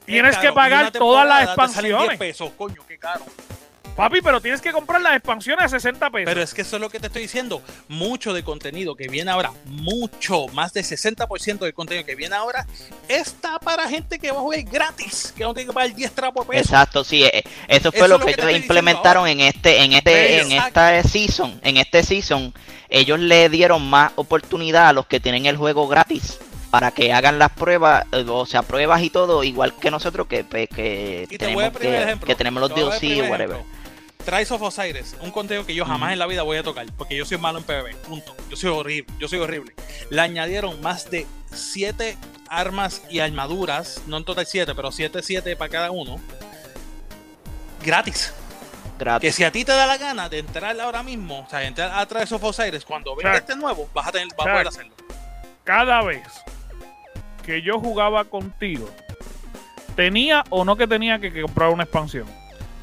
[0.06, 2.18] tienes Es que pagar todas las temporada te salen 10 expansiones.
[2.20, 3.26] pesos, coño, qué caro.
[3.98, 6.26] Papi, pero tienes que comprar las expansiones a 60 pesos.
[6.26, 7.64] Pero es que eso es lo que te estoy diciendo.
[7.88, 12.68] Mucho de contenido que viene ahora, mucho, más del 60% del contenido que viene ahora,
[13.08, 16.46] está para gente que va a jugar gratis, que no tiene que pagar 10 trapos
[16.46, 16.62] de peso.
[16.62, 20.52] Exacto, sí, eh, eso fue Eso lo que ellos implementaron en este, en este, en
[20.52, 20.80] Exacto.
[20.80, 22.54] esta season, en este season,
[22.90, 26.38] ellos le dieron más oportunidad a los que tienen el juego gratis
[26.70, 30.46] para que hagan las pruebas, eh, o sea, pruebas y todo, igual que nosotros que,
[30.46, 31.72] que te tenemos
[32.26, 33.58] que, tenemos los DLC o whatever.
[33.58, 33.77] ejemplo.
[34.28, 37.16] Trials of Osiris, un contenido que yo jamás en la vida voy a tocar, porque
[37.16, 38.36] yo soy malo en PvP, punto.
[38.50, 39.74] Yo soy horrible, yo soy horrible.
[40.10, 42.18] Le añadieron más de 7
[42.50, 46.20] armas y armaduras, no en total 7, pero 7, 7 para cada uno,
[47.82, 48.34] gratis.
[49.22, 51.98] Que si a ti te da la gana de entrar ahora mismo, o sea, entrar
[51.98, 54.94] a Trials of Osiris, cuando venga este nuevo, vas a, tener, vas a poder hacerlo.
[55.64, 56.28] Cada vez
[57.46, 58.90] que yo jugaba contigo,
[59.96, 62.28] tenía o no que tenía que, que comprar una expansión.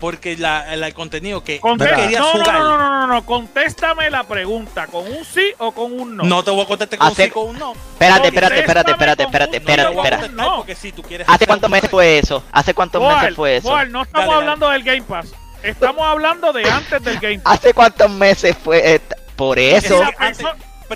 [0.00, 3.24] Porque la, el contenido que Contesta- querías no, no, jugar, no, no, no, no, no,
[3.24, 6.24] contéstame la pregunta, ¿con un sí o con un no?
[6.24, 7.72] no te voy a contestar con un Hace- sí con un no.
[7.72, 10.28] Espérate, espérate, espérate, espérate, espérate, un espérate, espérate.
[10.30, 10.56] No.
[10.58, 12.42] porque si tú quieres ¿Hace cuántos meses fue eso?
[12.52, 13.68] ¿Hace cuántos Boal, meses fue eso?
[13.68, 14.42] Boal, no estamos Dale, dale.
[14.50, 15.32] hablando del Game Pass.
[15.62, 17.54] Estamos hablando de antes del Game Pass.
[17.54, 18.94] ¿Hace cuántos meses fue?
[18.96, 20.02] esta- Por eso.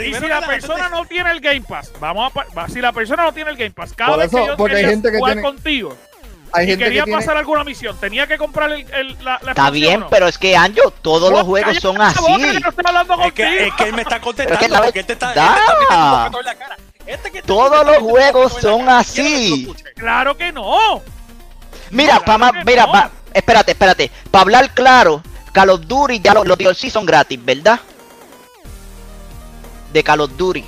[0.00, 3.32] y si la persona no tiene el Game Pass, vamos a si la persona no
[3.32, 5.18] tiene el Game Pass, cada Por vez eso, que yo porque hay quería gente que
[5.18, 5.96] jugar tiene- contigo
[6.52, 9.50] Hay gente quería que tiene, pasar alguna misión, tenía que comprar el, el- la, la
[9.52, 10.08] Está bien, ¿no?
[10.08, 12.24] pero es que Anjo, todos los Vos juegos son así.
[12.38, 13.64] que no estoy hablando Es que, contigo.
[13.66, 15.40] es que él me está contestando Es que la porque él te está, él te
[15.40, 15.46] da.
[15.58, 16.76] está metiendo un bofetón en la cara.
[17.06, 19.72] Este que Todos los juegos son así.
[19.96, 21.02] Claro que no.
[21.90, 22.92] Mira, Claro pa' mira, no.
[22.92, 24.10] pa- espérate, espérate.
[24.30, 27.80] Para hablar claro, Call of Duty ya lo- los DLC son gratis, ¿verdad?
[29.92, 30.64] De Call of Duty.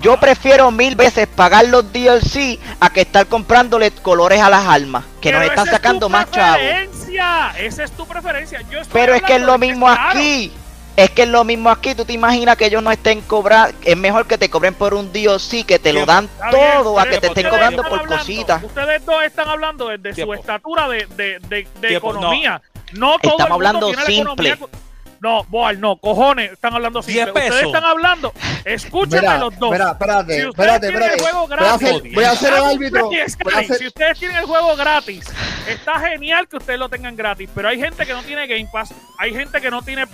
[0.00, 5.04] Yo prefiero mil veces pagar los DLC a que estar comprándole colores a las armas,
[5.20, 6.58] que nos están esa es sacando tu más chavos.
[6.58, 8.60] preferencia, Esa es tu preferencia.
[8.70, 10.52] Yo estoy Pero es que es lo mismo claro, aquí.
[10.96, 11.94] Es que es lo mismo aquí.
[11.94, 13.74] Tú te imaginas que ellos no estén cobrando.
[13.82, 17.06] Es mejor que te cobren por un DLC que te lo dan bien, todo a
[17.06, 18.62] que te estén cobrando por hablando- cositas.
[18.62, 20.34] Ustedes dos están hablando desde Tiempo.
[20.34, 22.60] su estatura de, de, de, economía.
[22.92, 24.48] No, todo Estamos el mundo hablando tiene la simple.
[24.50, 24.80] economía
[25.20, 27.24] No, Boal, no, cojones, están hablando simple.
[27.24, 27.50] 10 pesos.
[27.50, 28.32] Ustedes están hablando,
[28.64, 29.70] escúchenme Mira, los dos.
[29.72, 31.14] mira, espérate, Si ustedes espérate, tienen espérate.
[31.14, 33.10] el juego Voy a hacer, gratis, voy a hacer el árbitro.
[33.54, 35.26] Hacer- Si ustedes tienen el juego gratis,
[35.68, 38.94] está genial que ustedes lo tengan gratis, pero hay gente que no tiene Game Pass,
[39.18, 40.06] hay gente que no tiene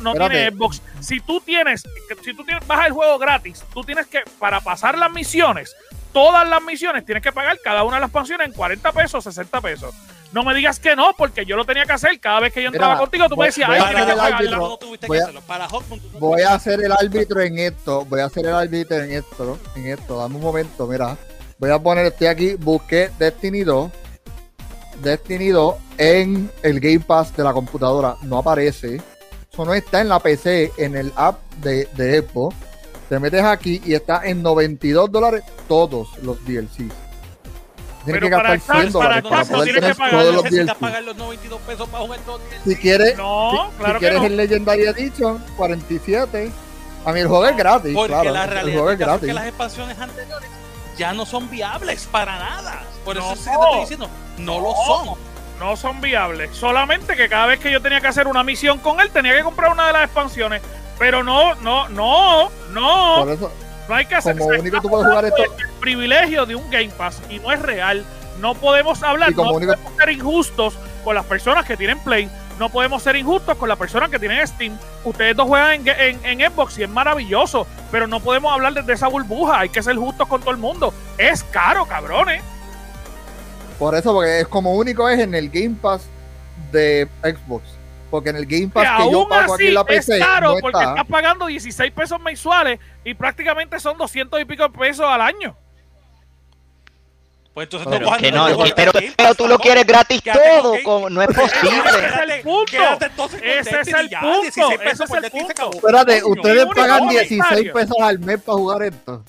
[0.00, 0.80] no, tiene Xbox.
[1.00, 1.82] Si tú tienes,
[2.22, 5.74] si tú tienes, bajas el juego gratis, tú tienes que, para pasar las misiones,
[6.12, 9.60] todas las misiones, tienes que pagar cada una de las expansiones en 40 pesos, 60
[9.60, 9.92] pesos.
[10.32, 12.18] No me digas que no, porque yo lo tenía que hacer.
[12.18, 14.02] Cada vez que yo entraba Mira, contigo, tú me voy- decías, voy ay, a tienes
[14.02, 14.36] hacer que el pagarla.
[14.38, 14.68] árbitro.
[14.68, 15.40] no tuviste voy que a- hacerlo.
[15.46, 15.82] Para tú
[16.18, 18.04] Voy a hacer el árbitro en esto.
[18.06, 19.58] Voy a hacer el árbitro en esto.
[19.76, 20.18] En esto.
[20.18, 21.16] Dame un momento, mira.
[21.58, 23.90] Voy a poner, estoy aquí, busqué Destiny 2.
[25.02, 28.16] Destiny 2 en el Game Pass de la computadora.
[28.22, 29.00] No aparece.
[29.52, 32.56] Eso no está en la PC, en el app de, de Xbox.
[33.08, 36.88] Te metes aquí y está en 92 dólares todos los DLC.
[38.04, 40.66] Tienes Pero que gastar estar- 100 para dólares para no poder tener todos los necesitas
[40.66, 40.80] DLC.
[40.80, 42.18] pagar los 92 pesos para jugar
[42.64, 44.26] el Si quieres, No, si, claro si quieres no.
[44.26, 46.50] el Legendary Edition, 47.
[47.04, 48.30] A mí el juego es gratis, Porque claro.
[48.30, 49.34] la el realidad juego es es que gratis.
[49.34, 50.48] las expansiones anteriores
[50.96, 52.82] ya no son viables para nada.
[53.04, 53.32] Por eso No.
[53.34, 55.32] es que te estoy diciendo, no lo son.
[55.60, 56.50] No son viables.
[56.56, 59.44] Solamente que cada vez que yo tenía que hacer una misión con él, tenía que
[59.44, 60.60] comprar una de las expansiones.
[60.98, 63.16] Pero no, no, no, no.
[63.24, 63.52] Por eso,
[63.88, 66.90] No hay que hacer como único tú puedes jugar esto- del privilegio de un Game
[66.96, 68.04] Pass y no es real.
[68.40, 71.98] No podemos hablar, Y como no único- podemos ser injustos con las personas que tienen
[72.00, 74.76] Play, no podemos ser injustos con las personas que tienen Steam.
[75.04, 78.92] Ustedes dos juegan en, en- en Xbox y es maravilloso, pero no podemos hablar desde
[78.92, 79.60] esa burbuja.
[79.60, 80.94] Hay que ser justos con todo el mundo.
[81.18, 82.42] Es caro, cabrones.
[83.78, 86.02] por eso, porque es como único es en el Game Pass
[86.70, 87.64] de Xbox.
[88.12, 90.54] Porque en el Game Pass Que que yo pago aquí en la es PC caro
[90.54, 90.90] no porque está.
[90.90, 95.56] estás pagando 16 pesos mensuales y prácticamente son 200 y pico de pesos al año.
[97.54, 98.46] Pues entonces Pero Que no
[98.76, 101.82] pero, pero tú lo quieres gratis Quédate todo, como, no es Ese posible.
[101.88, 102.76] es el punto.
[103.42, 105.50] Ese es el punto, 16 pesos ese es el punto.
[105.50, 105.72] acabó.
[105.72, 107.28] Espérate, ustedes pagan comentario.
[107.38, 109.24] 16 pesos al mes para jugar esto.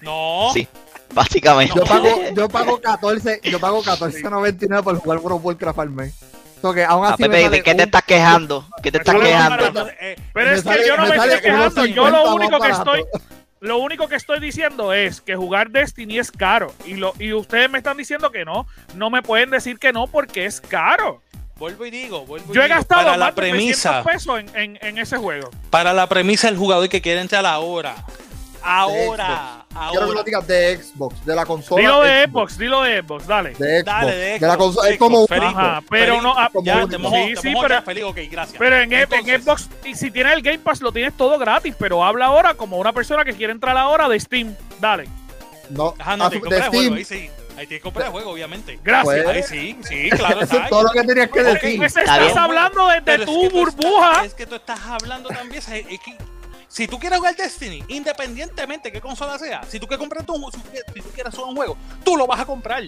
[0.00, 0.66] No, Sí.
[1.14, 1.72] Básicamente.
[1.76, 6.14] Yo pago, yo pago 14, yo pago 14.99 por jugar World of Warcraft al mes.
[6.60, 8.66] So que aún Ah, así Pepe, ¿de qué te estás quejando?
[8.82, 9.88] ¿Qué te estás quejando?
[10.00, 11.86] eh, Pero es que yo no me estoy quejando.
[11.86, 13.04] Yo lo 50 único que estoy,
[13.60, 16.72] lo único que estoy diciendo es que jugar Destiny es caro.
[16.84, 18.66] Y lo, y ustedes me están diciendo que no.
[18.94, 21.20] No me pueden decir que no porque es caro.
[21.58, 24.02] vuelvo y digo, vuelvo y Yo he digo, gastado para la más de 300 premisa,
[24.02, 25.50] pesos en, en- en ese juego.
[25.70, 27.44] para la premisa del jugador que quiere entrar
[28.66, 29.64] ahora.
[29.74, 31.80] Ahora, Quiero que lo digas de Xbox, de la consola.
[31.82, 33.50] Dilo de Xbox, dilo de Xbox, dale.
[33.50, 33.84] De Xbox.
[33.84, 34.88] Dale, de, de la Xbox, consola.
[34.88, 35.48] Es Xbox, como feliz.
[35.48, 36.34] Ajá, pero no.
[36.36, 38.56] ah, como Ya, te mojó, sí, te sí, pero, ya, feliz, ok, gracias.
[38.58, 41.74] pero en, en Entonces, Xbox, y si tienes el Game Pass, lo tienes todo gratis.
[41.78, 44.54] Pero habla ahora como una persona que quiere entrar ahora de Steam.
[44.80, 45.08] Dale.
[45.70, 46.94] No, Ajá, no, te de el juego, Steam.
[46.94, 47.30] ahí sí.
[47.58, 48.78] Ahí tienes que comprar el juego, obviamente.
[48.84, 49.24] Gracias.
[49.24, 50.42] Pues, Ahí sí, sí, claro.
[50.42, 51.76] Eso está es todo lo que tenías que Porque decir.
[51.78, 54.10] pues, Está estás hablando desde Pero es tu que tú burbuja.
[54.10, 55.58] estás- es que tú estás hablando también.
[55.58, 55.66] es
[56.00, 56.16] que
[56.68, 60.50] si tú quieres jugar Destiny, independientemente de qué consola sea, si tú quieres comprar un,
[60.52, 62.82] si tú quieres- si tú quieres jugar un juego, tú lo vas a comprar.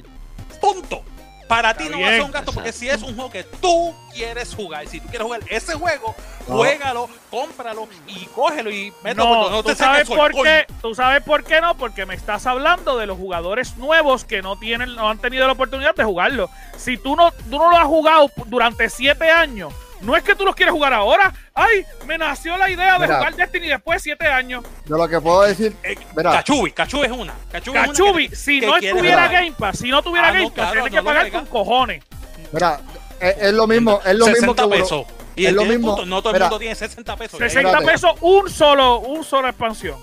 [0.60, 1.02] Punto.
[1.46, 3.94] Para ti no va a ser un gasto porque si es un juego que tú
[4.12, 6.14] quieres jugar, si tú quieres jugar ese juego,
[6.46, 6.56] No.
[6.58, 11.44] juégalo, cómpralo y cógelo y mételo No, por- tú sabes por qué, tú sabes por
[11.44, 15.16] qué no, porque me estás hablando de los jugadores nuevos que no tienen, no han
[15.20, 16.50] tenido la oportunidad de jugarlo.
[16.76, 20.44] Si tú no, tú no lo has jugado durante siete años, no es que tú
[20.44, 21.32] los quieres jugar ahora.
[21.54, 23.16] Ay, me nació la idea de Mira.
[23.18, 24.64] jugar Destiny después de siete años.
[24.86, 25.74] Yo lo que puedo decir.
[25.82, 26.32] Eh, Mira.
[26.32, 27.34] Cachubi, Cachubi es una.
[27.50, 29.32] Cachubi, es una que- si que no estuviera jugar.
[29.32, 31.46] Game Pass, si no tuviera Ah, no, Game Pass, claro, tienes no que pagar con
[31.46, 32.04] cojones.
[32.52, 32.80] Mira,
[33.20, 35.06] es, es lo mismo, es lo mismo 60 que uno- pesos.
[35.36, 35.88] Y es lo mismo.
[35.94, 36.46] punto, No todo el Mira.
[36.46, 37.38] mundo tiene 60 pesos.
[37.38, 37.92] 60 Espérate.
[37.92, 39.96] pesos, un solo, un solo expansión.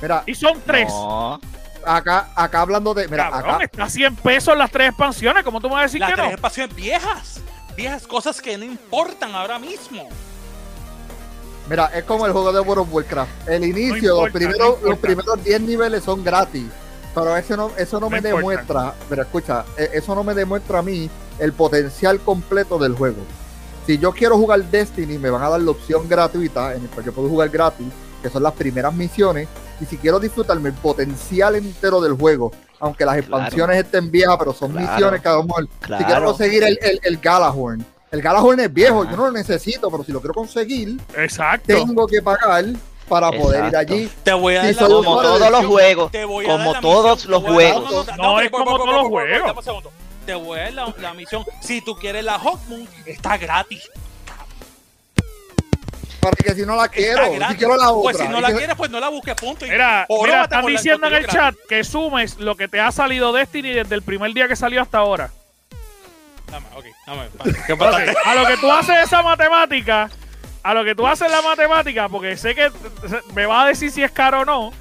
[0.00, 0.88] Mira, Y son tres.
[0.88, 1.40] No.
[1.86, 3.08] acá, acá hablando de.
[3.08, 3.64] Mira, Cabrón, acá.
[3.64, 5.42] está a 100 pesos las tres expansiones.
[5.44, 6.32] ¿Cómo tú me vas a decir Las que tres no?
[6.32, 7.33] expansiones viejas.
[7.76, 10.08] Viejas cosas que no importan ahora mismo.
[11.68, 13.48] Mira, es como el juego de World of Warcraft.
[13.48, 14.88] El inicio, importa, los, primeros, no importa.
[14.88, 16.66] los primeros 10 niveles son gratis.
[17.14, 18.36] Pero eso no, eso no, No me importa.
[18.36, 21.08] demuestra, pero escucha, eh, eso no me demuestra a mí
[21.38, 23.22] el potencial completo del juego.
[23.86, 27.06] Si yo quiero jugar Destiny, me van a dar la opción gratuita, en el cual
[27.06, 27.86] yo puedo jugar gratis,
[28.22, 29.48] que son las primeras misiones.
[29.80, 33.36] Y si quiero disfrutarme el potencial entero del juego, aunque las Claro.
[33.38, 34.88] expansiones estén viejas, pero son Claro.
[34.92, 37.84] misiones que a lo mejor si quiero conseguir el, el, el Galahorn.
[38.10, 39.10] El Galahorn es viejo, Ajá.
[39.10, 41.66] yo no lo necesito, pero si lo quiero conseguir, Exacto.
[41.66, 42.64] tengo que pagar
[43.08, 44.10] para poder ir allí.
[44.22, 46.12] Te voy a dar la Como todos los juegos.
[46.12, 48.06] Te voy a dar Como todos los juegos.
[48.16, 49.64] no, es como todos los juegos.
[50.24, 51.44] Te voy a dar la, la misión.
[51.60, 53.90] Si tú quieres la Hawkmoon, está gratis.
[56.24, 58.02] Para que si no la quiero, si quiero la otra.
[58.02, 59.66] Pues si no la quieres, pues no la busques, punto.
[59.66, 63.32] Y Mira, mira, están diciendo en el chat que sumes lo que te ha salido
[63.32, 65.30] Destiny desde el primer día que salió hasta ahora.
[66.50, 67.28] Dame, ok, dame.
[67.66, 67.98] ¿Qué pasa?
[68.24, 70.08] A lo que tú haces esa matemática,
[70.62, 72.70] a lo que tú haces la matemática, porque sé que
[73.34, 74.72] me va a decir si es caro o no.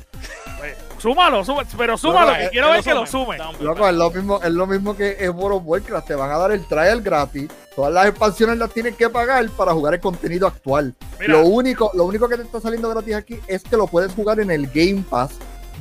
[1.04, 3.38] Súmalo, súmalo, pero súmalo, Loco, que eh, quiero Que ver que lo sume.
[3.60, 6.08] Loco, es lo mismo, es lo mismo que en World of Warcraft.
[6.08, 7.50] Te van a dar el trial gratis.
[7.76, 10.94] Todas las expansiones las tienes que pagar para jugar el contenido actual.
[11.20, 14.12] Mira, Lo único, lo único que te está saliendo gratis aquí es que lo puedes
[14.14, 15.32] jugar en el Game Pass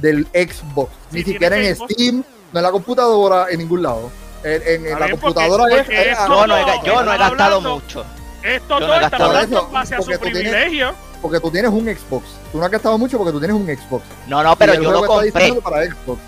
[0.01, 0.91] del Xbox.
[1.11, 1.93] Sí, Ni siquiera en Xbox.
[1.95, 4.11] Steam, no en la computadora, en ningún lado.
[4.45, 7.03] En, en- en Está la computadora porque- es- porque es, esto- Yo no he, yo
[7.05, 8.05] no he gastado hablando- mucho.
[8.43, 10.95] estos yo no hablando eso, en base a su tienes- privilegio.
[11.23, 12.27] Porque tú tienes un Xbox.
[12.51, 14.05] Tú no has gastado mucho porque tú tienes un Xbox.
[14.27, 15.31] No, no, pero yo lo juego compré.
[15.45, 16.21] diseñado para Xbox.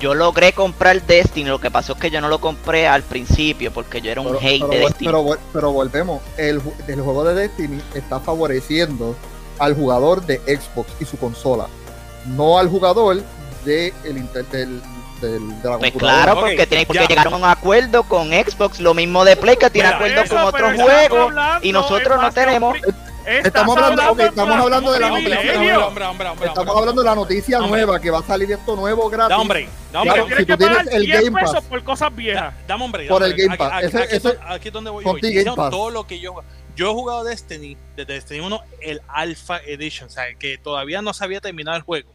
[0.00, 1.48] Yo logré comprar Destiny.
[1.48, 4.28] Lo que pasó es que yo no lo compré al principio porque yo era un
[4.28, 5.06] Pero, hate pero de Destiny.
[5.10, 6.22] pero pero volvemos.
[6.36, 9.14] El, el juego de Destiny está favoreciendo
[9.58, 11.66] al jugador de Xbox y su consola,
[12.26, 13.22] no al jugador
[13.64, 14.80] de, el del,
[15.20, 16.22] del- de la Pues computadora.
[16.22, 17.08] claro, porque, tiene- porque ya.
[17.08, 20.76] llegaron a un acuerdo con Xbox, lo mismo de Play que tiene acuerdo Eso, con
[20.76, 22.76] juegos hablando y nosotros no tenemos.
[23.28, 25.80] Estamos hablando- estamos hablando de la noticia, privilegio.
[25.80, 26.80] no, hombre, hombre, hombre, Estamos hombre.
[26.80, 27.70] hablando de la noticia Hombre.
[27.82, 29.28] nueva, que va a salir esto nuevo gratis.
[29.30, 30.22] Da hombre, da hombre.
[30.22, 31.64] Si tú que tienes pagar el 10 Game pesos Pass.
[31.64, 32.42] por cosas viejas.
[32.54, 33.06] Da- Dame hombre.
[33.08, 33.72] Por el Game aquí- Pass.
[33.72, 35.04] Aquí, Ese- aquí, ese- es- aquí es donde voy.
[35.04, 35.70] Game Pass.
[35.70, 36.34] todo lo que yo
[36.76, 41.12] yo he jugado Destiny desde Destiny 1 el Alpha Edition, o sea, que todavía no
[41.12, 42.12] se había terminado el juego.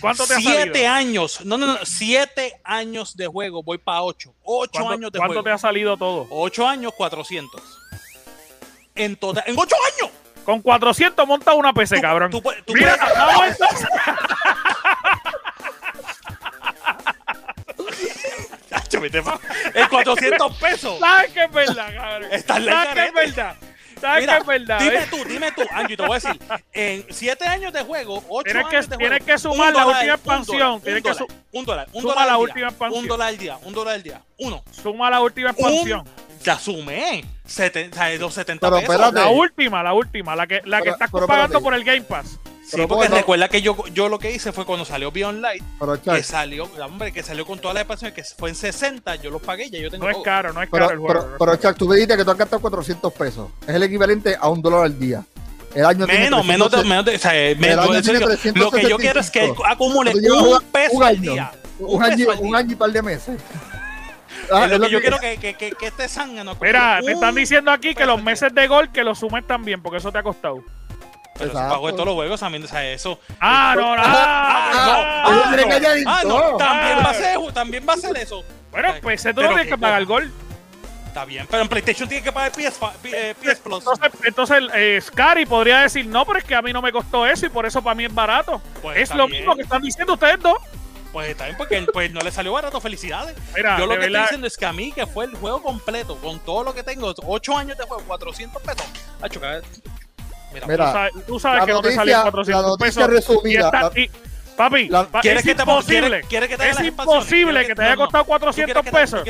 [0.00, 4.34] ¿Cuánto te ha siete años, no, no, no, siete años de juego, voy para ocho.
[4.44, 5.44] Ocho ¿Cuánto, años de cuánto juego.
[5.44, 6.26] te ha salido todo?
[6.30, 7.60] Ocho años, 400.
[8.96, 10.10] En total, en ocho años.
[10.44, 12.30] Con 400 monta una PC, Tú- cabrón.
[12.30, 12.96] tú tú Mira,
[13.36, 13.58] puedes-
[19.74, 20.98] En 400 pesos.
[20.98, 22.30] ¿Sabes que es verdad, cabrón?
[22.46, 23.56] ¿Sabes que es verdad?
[24.00, 24.78] ¿Sabes Mira, que es verdad?
[24.78, 25.06] Dime eh?
[25.10, 26.40] tú, dime tú, Angie, te voy a decir.
[26.72, 29.74] En siete años de juego, ocho Tienes años que- de tienes juego, que sumar un
[29.74, 32.38] la última un expansión, tienes un que dólar, un dólar, un dólar la al día,
[32.38, 33.02] última expansión.
[33.02, 34.22] Un dólar al día, un dólar al día.
[34.38, 34.64] Uno.
[34.70, 36.04] Suma la última expansión.
[36.42, 37.24] Ya sumé.
[37.48, 38.94] Seten- o sea, los 70 Pero pesos.
[38.94, 39.20] espérate.
[39.20, 42.38] La última, la última, la que, la que estás pero pagando por el Game Pass.
[42.64, 43.16] Sí, Pero porque bueno.
[43.18, 46.68] recuerda que yo, yo lo que hice fue cuando salió Beyond Light, Pero, que salió,
[46.84, 49.78] hombre, que salió con todas las expansiones, que fue en 60, yo los pagué, ya
[49.78, 51.20] yo tengo No es caro, no es pero, caro el juego.
[51.38, 53.50] pero, pero, Chuck, tú me dijiste que tú has gastado 400 pesos.
[53.68, 55.22] Es el equivalente a un dólar al día.
[55.76, 56.88] El año Menos, menos de, 360.
[56.88, 59.40] menos de, o sea, menos- año en serio, tiene lo que yo quiero es que
[59.40, 59.66] 365.
[59.66, 61.32] acumule un jugando peso un al año.
[61.34, 61.52] día.
[61.78, 62.58] Un año, al un día.
[62.58, 63.36] año y par de meses.
[64.52, 67.10] Ah, lo que yo quiero que, que, que, que este zángano acumule Mira, te un
[67.12, 70.18] están diciendo aquí que los meses de gol que los sumes también, porque eso te
[70.18, 70.62] ha costado.
[71.38, 71.74] Pero si Exacto.
[71.74, 73.20] pago de todos los juegos también, o sea, eso.
[73.40, 74.02] Ah, no, no.
[74.02, 75.72] Ah, ah, ah, no.
[75.74, 77.02] añadir Ah, no, también Ah.
[77.04, 78.42] va a ser, también va a ser eso.
[78.70, 80.06] Bueno, pues tú no tienes que que pagar no.
[80.08, 80.32] gol.
[81.08, 83.78] Está bien, pero en PlayStation tiene que pagar PS, fa- P- eh, PS Plus.
[83.78, 87.24] Entonces, entonces eh, Scary podría decir, no, pero es que a mí no me costó
[87.26, 88.60] eso y por eso para mí es barato.
[88.82, 89.40] Pues es lo bien.
[89.40, 90.58] mismo que están diciendo ustedes dos.
[91.16, 92.78] Pues está bien, porque pues, no le salió barato.
[92.78, 93.34] Felicidades.
[93.56, 95.62] Mira, Yo lo que estoy verdad, diciendo es que a mí, que fue el juego
[95.62, 98.86] completo, con todo lo que tengo, 8 años de juego, 400 pesos.
[99.22, 99.62] Hacho, que-
[100.52, 103.28] Mira, Mira, tú sabes, tú sabes que no te noticia- salen la 400 noticia pesos.
[103.28, 104.10] resumida, y está- la- y-
[104.58, 106.00] papi, la- ¿quieres es que te imposible.
[106.10, 108.90] ¿quieres, quieres que te Es imposible ¿Quieres que te haya costado ¿Tú quieres 400 que
[108.90, 109.22] te- pesos.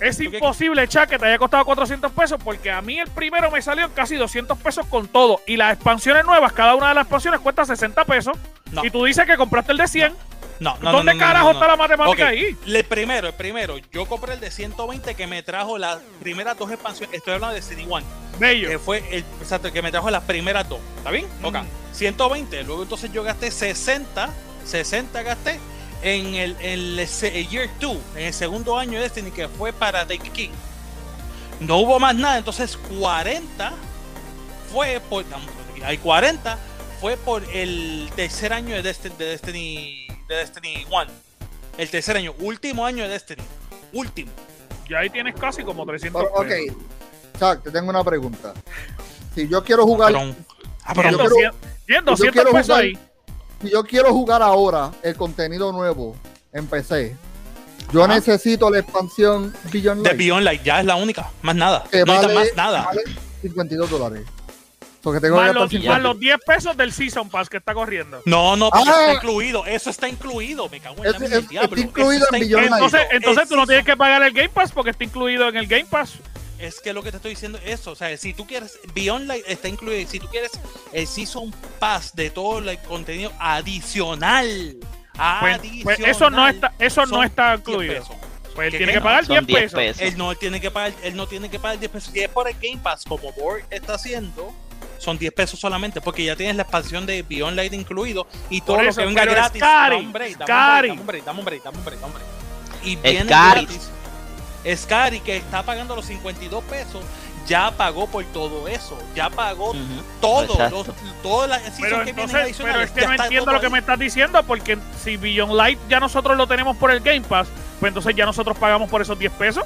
[0.00, 3.08] Es ¿Tú qué- imposible, Chuck, que te haya costado 400 pesos porque a mí el
[3.10, 5.40] primero me salió casi 200 pesos con todo.
[5.48, 8.38] Y las expansiones nuevas, cada una de las expansiones cuesta 60 pesos.
[8.70, 8.84] No.
[8.84, 10.12] Y tú dices que compraste el de 100.
[10.12, 10.16] No,
[10.60, 12.56] no, ¿Dónde no, no, carajo está la matemática Ok, ahí?
[12.66, 16.70] El primero, el primero, yo compré el de 120 que me trajo las primeras dos
[16.70, 17.14] expansiones.
[17.16, 18.04] Estoy hablando de City One.
[18.38, 18.68] Bello.
[18.68, 20.80] que fue el exacto, que me trajo las primeras dos.
[20.98, 21.26] ¿Está bien?
[21.42, 21.56] Ok.
[21.56, 21.66] Mm.
[21.92, 22.62] 120.
[22.64, 24.30] Luego entonces yo gasté 60.
[24.64, 25.58] 60 gasté
[26.02, 29.48] en el, en el se- el Year 2, en el segundo año de Destiny, que
[29.48, 30.50] fue para Take King.
[31.60, 33.72] No hubo más nada, entonces 40
[34.72, 35.24] fue por.
[35.84, 36.58] Hay 40
[37.00, 41.06] fue por el tercer año de Destiny, de Destiny, de Destiny 1.
[41.78, 43.42] El tercer año, último año de Destiny.
[43.92, 44.30] Último.
[44.88, 46.74] Y ahí tienes casi como 300 Pero, pesos.
[46.74, 48.52] ok, Chuck, te tengo una pregunta.
[49.34, 50.36] Si yo quiero jugar, Perdón.
[50.84, 51.12] Ah, Yo perdón.
[51.20, 51.56] quiero- 200,
[51.86, 52.98] 100, 200 quiero pesos jugar- ahí.
[53.62, 56.16] si yo quiero jugar ahora el contenido nuevo
[56.52, 57.14] en PC,
[57.92, 58.14] yo Ajá.
[58.14, 61.30] necesito la expansión Beyond De Light, Beyond Light, ya es la única.
[61.42, 61.84] Más nada.
[61.90, 62.82] que no vale, más nada.
[62.86, 63.02] vale
[63.42, 64.26] 52 dólares.
[65.02, 65.92] Porque tengo Más los, 50.
[65.94, 68.20] más los 10 pesos del Season Pass que está corriendo.
[68.24, 69.00] No, no, porque Ah.
[69.00, 69.64] está incluido.
[69.66, 70.68] Eso está incluido.
[70.68, 71.76] Me cago en la Es- diablo.
[71.76, 72.72] está incluido Eso en Light.
[72.72, 75.66] Entonces, entonces tú no tienes que pagar el Game Pass porque está incluido en el
[75.66, 76.14] Game Pass.
[76.58, 77.92] Es que lo que te estoy diciendo es eso.
[77.92, 78.80] O sea, si tú quieres.
[78.92, 80.10] Beyond Light está incluido.
[80.10, 80.50] Si tú quieres
[80.92, 84.76] el Season Pass de todo el contenido adicional.
[85.40, 85.82] Pues, adicional.
[85.84, 88.04] pues eso no está, eso no está 10 incluido.
[88.54, 89.78] Pues él ¿Qué tiene que pagar Son 10 10 pesos.
[89.78, 90.02] pesos.
[90.02, 92.12] Él no tiene que pagar, él no tiene que pagar 10 pesos.
[92.12, 94.52] Si es por el Game Pass, como Board está haciendo,
[94.98, 98.76] son 10 pesos solamente, porque ya tienes la expansión de Beyond Light incluido y todo
[98.76, 99.60] Por lo eso, que venga gratis.
[99.60, 101.84] cari, Dame un break, dame un break, dame un break, dame un break, dame un
[101.84, 102.84] break, dame un break.
[102.84, 103.60] Y Es viene cari.
[103.66, 103.90] gratis.
[104.76, 107.02] Scary, que está pagando los 52 pesos,
[107.46, 108.98] ya pagó por todo eso.
[109.14, 109.78] Ya pagó Ujú,
[110.20, 110.52] todo.
[110.52, 110.84] exacto.
[110.88, 113.66] Los, todas las Pero que vienen entonces, pero es que no entiendo todo lo que
[113.66, 113.72] ahí.
[113.72, 117.48] me estás diciendo, porque si Beyond Light ya nosotros lo tenemos por el Game Pass,
[117.80, 119.64] pues entonces ya nosotros pagamos por esos 10 pesos.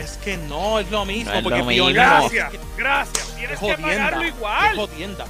[0.00, 1.30] Es que no es lo mismo.
[1.32, 1.86] No es porque lo mismo.
[1.88, 3.36] Gracias, gracias.
[3.36, 4.76] Tienes es que pagarlo igual.
[4.76, 5.24] jodienda.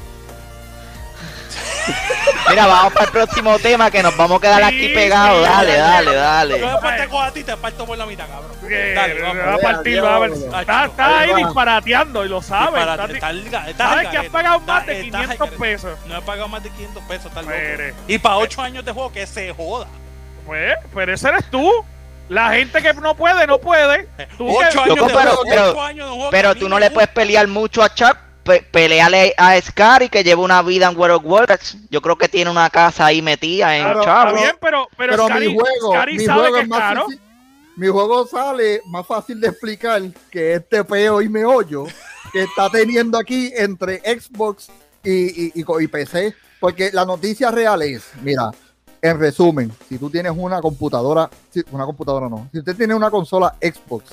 [2.48, 5.44] Mira, vamos para el próximo tema que nos vamos a quedar Sí, aquí pegados.
[5.44, 6.14] sí, dale, dale.
[6.14, 8.50] dale, Yo parto con a ti, te parto por la mitad, cabrón.
[8.62, 9.60] Dale, va a vamos.
[9.62, 10.30] partir, va a ver.
[10.32, 15.24] Está, está ahí disparateando y lo Sabes al que has pagado más de está al
[15.26, 15.56] 500 garete.
[15.58, 15.98] pesos.
[16.06, 17.48] No he pagado más de 500 pesos, loco.
[17.48, 17.94] Mire.
[18.06, 19.86] Y para 8 años de juego, que se joda.
[20.46, 21.84] Pues, pero ese eres tú.
[22.30, 24.08] La gente que no puede, no puede.
[24.38, 27.10] Tú 8 que- años Loco, de pero- pero- años de juego tú no le puedes
[27.10, 28.16] pelear mucho a Chuck.
[28.44, 31.74] Pe peleale a Scary que lleva una vida en World of Warcraft.
[31.90, 34.28] Yo creo que tiene una casa ahí metida en Claro, Chavo.
[34.30, 36.68] Está bien, pero, pero, Pero Scary, mi juego, Scary mi sabe juego que es es
[36.70, 37.02] más caro.
[37.02, 37.20] fácil-
[37.76, 41.84] Mi juego sale más fácil de explicar que este peo y meollo
[42.32, 44.68] que está teniendo aquí entre Xbox
[45.04, 46.34] y, y- y y PC.
[46.60, 48.50] Porque la noticia real es, mira,
[49.02, 53.10] en resumen, si tú tienes una computadora, si- una computadora no, si usted tiene una
[53.10, 54.04] consola Xbox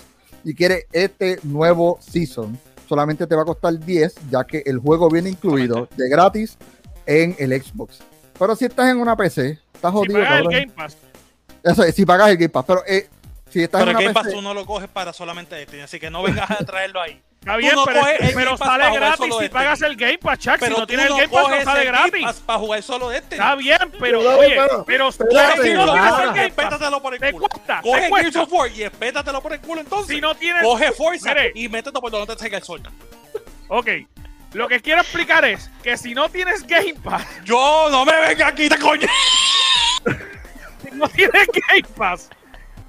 [0.43, 2.57] y quiere este nuevo season,
[2.87, 6.57] solamente te va a costar 10, ya que el juego viene incluido de gratis
[7.05, 7.99] en el Xbox.
[8.39, 10.19] Pero si estás en una PC, estás Si jodido.
[10.23, 10.47] pagas el.
[10.47, 10.97] Game Pass.
[11.63, 12.65] Eso es, si pagas el Game Pass.
[12.65, 13.09] Pero eh,
[13.49, 15.61] si estás Pero en el una Game Pass PC, tú no lo coges para solamente
[15.61, 17.21] este, así que no vengas a traerlo ahí.
[17.39, 18.01] Está bien, no pero,
[18.35, 19.49] pero sale gratis si este.
[19.49, 20.57] pagas el Game Pass, Chuck.
[20.59, 22.25] Pero si no tienes el Game Pass, no sale gratis.
[22.45, 23.35] Para jugar solo este.
[23.35, 25.95] Está bien, pero oye, pero, pero espérate, coge si no nada.
[25.95, 26.65] tienes el y Game Pass.
[26.65, 27.47] espétatelo por el Te culo.
[27.47, 28.41] cuesta, te Coge Gears cuesta.
[28.43, 30.15] of War y espétatelo por el culo entonces.
[30.15, 30.61] Si no tienes.
[30.63, 31.51] Coge Forza Mire.
[31.55, 32.81] y métete por donde te salga el sol.
[33.69, 33.87] Ok.
[34.53, 38.47] Lo que quiero explicar es que si no tienes Game Pass, Yo no me venga
[38.47, 39.07] aquí, te coño.
[40.83, 42.29] si no tienes Game Pass,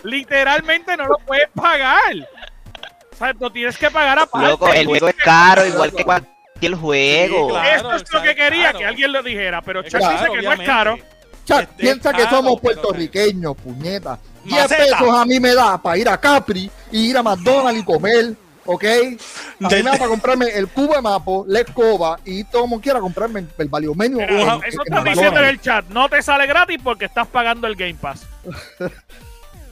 [0.02, 2.00] literalmente no lo puedes pagar.
[3.18, 4.46] O sea, lo tienes que pagar aparte.
[4.48, 7.46] Loco, el juego es caro, igual que cualquier juego.
[7.48, 7.76] Sí, claro.
[7.76, 8.78] Esto es lo que quería claro.
[8.78, 10.64] que alguien lo dijera, pero Chuck Claro, dice que no es obviamente.
[10.66, 10.98] caro.
[11.44, 14.18] Chuck, Este, piensa que somos pero- puertorriqueños, puñeta.
[14.44, 14.84] 10 Maceta.
[14.84, 18.34] pesos a mí me da para ir a Capri y ir a McDonald's y comer,
[18.64, 18.84] ¿ok?
[18.84, 19.16] A mí
[19.68, 23.44] De- me da para comprarme el cubo de mapo, la escoba y como quiera comprarme
[23.58, 24.18] el, value menu.
[24.18, 25.10] Mira, en- eso en está McDonald's.
[25.14, 25.84] diciendo en el chat.
[25.88, 28.26] No te sale gratis porque estás pagando el Game Pass.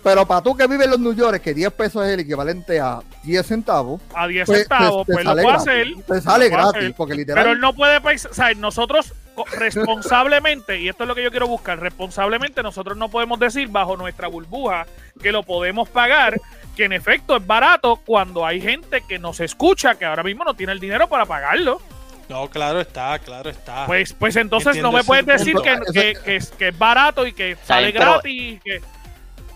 [0.06, 2.78] Pero para tú que vives en los New York, que 10 pesos es el equivalente
[2.78, 5.68] a 10 centavos, A 10 pues, centavos, te- te pues lo sale puede gratis.
[5.96, 6.04] hacer.
[6.06, 6.94] Te sale gratis, hacer.
[6.94, 7.42] porque literal.
[7.42, 9.12] Pero él no puede pensar, o sea, nosotros
[9.58, 13.96] responsablemente, y esto es lo que yo quiero buscar, responsablemente nosotros no podemos decir bajo
[13.96, 14.86] nuestra burbuja
[15.20, 16.40] que lo podemos pagar,
[16.76, 20.54] que en efecto es barato cuando hay gente que nos escucha, que ahora mismo no
[20.54, 21.80] tiene el dinero para pagarlo.
[22.28, 23.86] No, claro está, claro está.
[23.86, 27.24] Pues, pues entonces Entiendo no me puedes decir que, que- que es, que es barato
[27.26, 28.54] y que sale gratis.
[28.54, 28.80] y que,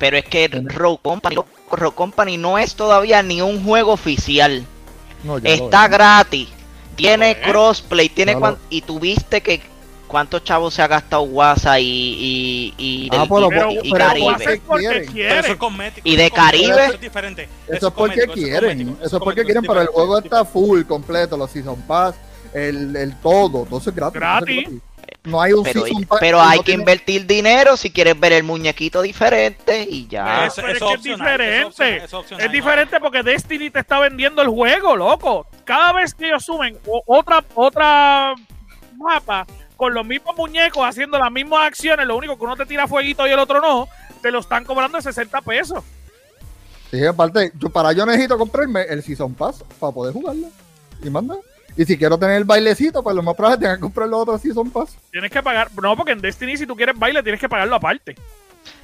[0.01, 1.37] Pero es que Rogue Company,
[1.71, 4.65] Rogue Company no es todavía ni un juego oficial.
[5.23, 5.91] No, Está es.
[5.93, 6.49] gratis.
[6.97, 9.61] Tiene crossplay, tiene cuan- y tuviste que
[10.09, 13.91] cuántos chavos se ha gastado WhatsApp y, y, y, Ah, del- pero- y- pero, y
[13.93, 14.35] pero lo Caribe.
[14.37, 16.09] Pero eso es cosmético.
[16.09, 16.85] Y de eso Caribe.
[16.85, 17.49] Eso es diferente.
[17.69, 18.97] Eso es porque quieren.
[19.03, 21.37] Eso es porque quieren, pero el juego es está full, completo.
[21.37, 22.15] Los Season Pass,
[22.53, 23.67] el, el todo.
[23.67, 24.17] Todo eso es gratis.
[24.17, 24.57] eso es Gratis.
[24.65, 24.81] gratis.
[25.25, 26.19] No hay un Pero, Season Pass.
[26.21, 30.47] pero hay no que tiene- invertir dinero si quieres ver el muñequito diferente y ya.
[30.47, 31.65] Eso- pero es que es eso diferente.
[31.67, 32.53] opcional, eso opcional, Es no.
[32.53, 35.47] diferente porque Destiny te está vendiendo el juego, loco.
[35.65, 38.35] Cada vez que ellos suben otra otra
[38.97, 39.47] mapa
[39.77, 43.27] con los mismos muñecos haciendo las mismas acciones, lo único que uno te tira fueguito
[43.27, 43.89] y el otro no,
[44.23, 45.83] te lo están cobrando de 60 pesos.
[46.91, 50.49] Sí, aparte, yo, para yo necesito comprarme el Season Pass para poder jugarlo.
[51.03, 51.37] Y manda.
[51.81, 54.07] Y si quiero tener el bailecito, pues lo más probable es que tenga que comprar
[54.07, 54.99] los otros Season Pass.
[55.11, 58.17] Tienes que pagar, no, porque en Destiny si tú quieres baile tienes que pagarlo aparte.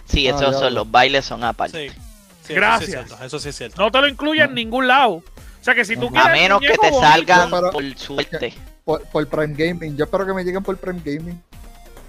[0.06, 1.90] Sí, Ah, esos son los bailes son aparte.
[1.90, 2.00] Sí.
[2.46, 2.88] Sí, Gracias.
[2.88, 3.24] Eso sí es cierto.
[3.26, 3.82] Eso sí es cierto.
[3.82, 5.16] No te lo incluye en ningún lado.
[5.16, 5.22] O
[5.60, 8.54] sea que si tú quieres A menos que te bonito, salgan por suerte.
[8.82, 9.94] Por, por Prime Gaming.
[9.94, 11.38] Yo espero que me lleguen por Prime Gaming.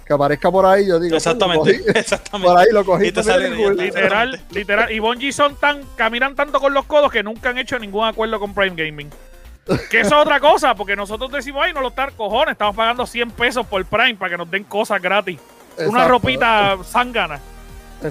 [0.06, 1.10] Que aparezca por ahí, yo digo.
[1.10, 1.82] coño, Exactamente.
[1.98, 2.48] Exactamente.
[2.48, 3.08] Por ahí lo cogí.
[3.08, 3.76] Y te sale cool.
[3.76, 4.90] Literal, literal.
[4.90, 8.40] Y Bungie son tan, caminan tanto con los codos que nunca han hecho ningún acuerdo
[8.40, 9.10] con Prime Gaming.
[9.90, 13.06] Que eso es otra cosa, porque nosotros decimos, ay, no lo está cojones, estamos pagando
[13.06, 15.38] 100 pesos por Prime para que nos den cosas gratis.
[15.86, 17.38] Una ropita zángana.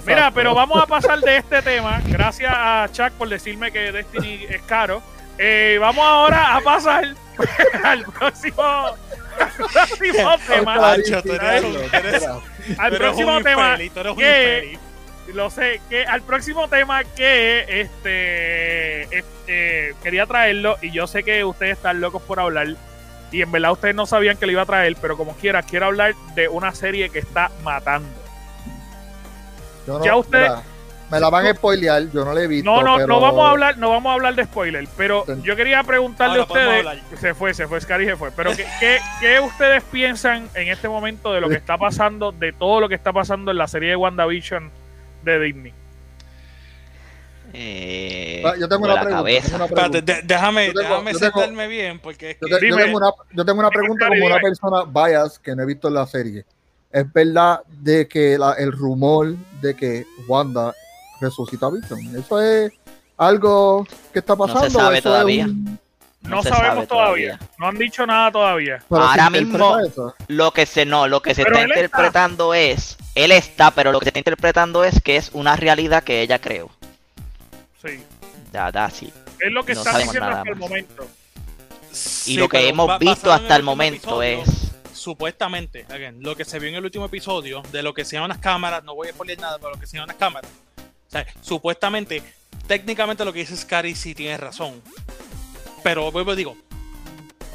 [0.05, 2.01] Mira, pero vamos a pasar de este tema.
[2.05, 5.01] Gracias a Chuck por decirme que Destiny es caro.
[5.37, 7.03] Eh, vamos ahora a pasar
[7.83, 10.75] al próximo, al próximo tema.
[10.77, 12.27] Nacho, tú eres un- tú eres-
[12.77, 13.71] Al próximo un tema.
[13.71, 14.79] infeliz, tú eres un que- infeliz.
[15.33, 21.43] Lo sé, que al próximo tema que este, este quería traerlo, y yo sé que
[21.43, 22.67] ustedes están locos por hablar,
[23.31, 25.87] y en verdad ustedes no sabían que lo iba a traer, pero como quiera, quiero
[25.87, 28.07] hablar de una serie que está matando.
[29.85, 30.63] Yo no- ya usted- mira,
[31.11, 32.69] me la van a spoilear, yo no la he visto.
[32.69, 35.55] No, no, pero- no vamos a hablar, no vamos a hablar de spoiler, pero yo
[35.55, 38.99] quería preguntarle Ahora a ustedes, se fue, se fue, Scary se fue, pero ¿qué, qué,
[39.21, 42.95] qué ustedes piensan en este momento de lo que está pasando, de todo lo que
[42.95, 44.71] está pasando en la serie de WandaVision
[45.31, 45.73] de Disney?
[47.53, 49.17] Eh, Ah, Yo tengo una pregunta.
[49.17, 49.41] cabeza.
[49.43, 50.13] tengo una Espérate, pregunta.
[50.15, 53.45] de- déjame, Yo tengo- déjame yo tengo- sentarme bien, porque es Yo, tengo una, yo
[53.45, 56.45] tengo una pregunta Dime, como una persona bias que no he visto en la serie.
[56.91, 60.73] ¿Es verdad de que la- el rumor de que Wanda
[61.21, 62.15] resucita a Vision?
[62.17, 62.71] ¿Eso es
[63.17, 64.79] algo que está No se pasando?
[64.79, 65.45] sabe ¿Eso es todavía.
[65.45, 65.79] un-
[66.21, 67.39] No, sabemos sabe todavía.
[67.57, 68.83] no han dicho nada todavía.
[68.89, 70.13] Ahora mismo- eso?
[70.27, 71.83] Lo que se no, lo que se Pero está él está.
[71.85, 76.03] interpretando es, él está, pero lo que se está interpretando es que es una realidad
[76.03, 76.69] que ella creó.
[77.83, 78.03] Sí.
[78.53, 79.11] Ya, da, sí.
[79.39, 81.07] Es lo que No están sabemos diciendo hasta el momento.
[81.91, 86.43] Y Sí, lo que hemos visto hasta el momento episodio, es Supuestamente, again, lo que
[86.45, 89.07] se vio en el último episodio, de lo que se llaman las cámaras, no voy
[89.07, 90.49] a spoiler nada, pero lo que se llaman las cámaras.
[91.07, 92.21] O sea, supuestamente,
[92.67, 94.81] técnicamente lo que dice Scary sí tiene razón.
[95.83, 96.57] Pero vuelvo y digo,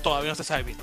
[0.03, 0.79] todavía no se sabe bien.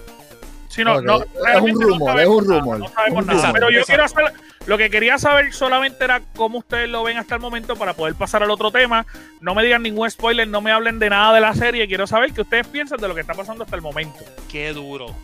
[0.70, 3.40] Sí, no, no, es un no rumor, sabemos es un rumor, No sabemos un nada.
[3.40, 3.54] rumor.
[3.54, 4.14] Pero yo Exacto.
[4.14, 7.76] quiero saber, lo que quería saber solamente era cómo ustedes lo ven hasta el momento
[7.76, 9.06] para poder pasar al otro tema.
[9.42, 11.88] No me digan ningún spoiler, no me hablen de nada de la serie.
[11.88, 14.20] Quiero saber qué ustedes piensan de lo que está pasando hasta el momento.
[14.52, 15.16] Qué duro,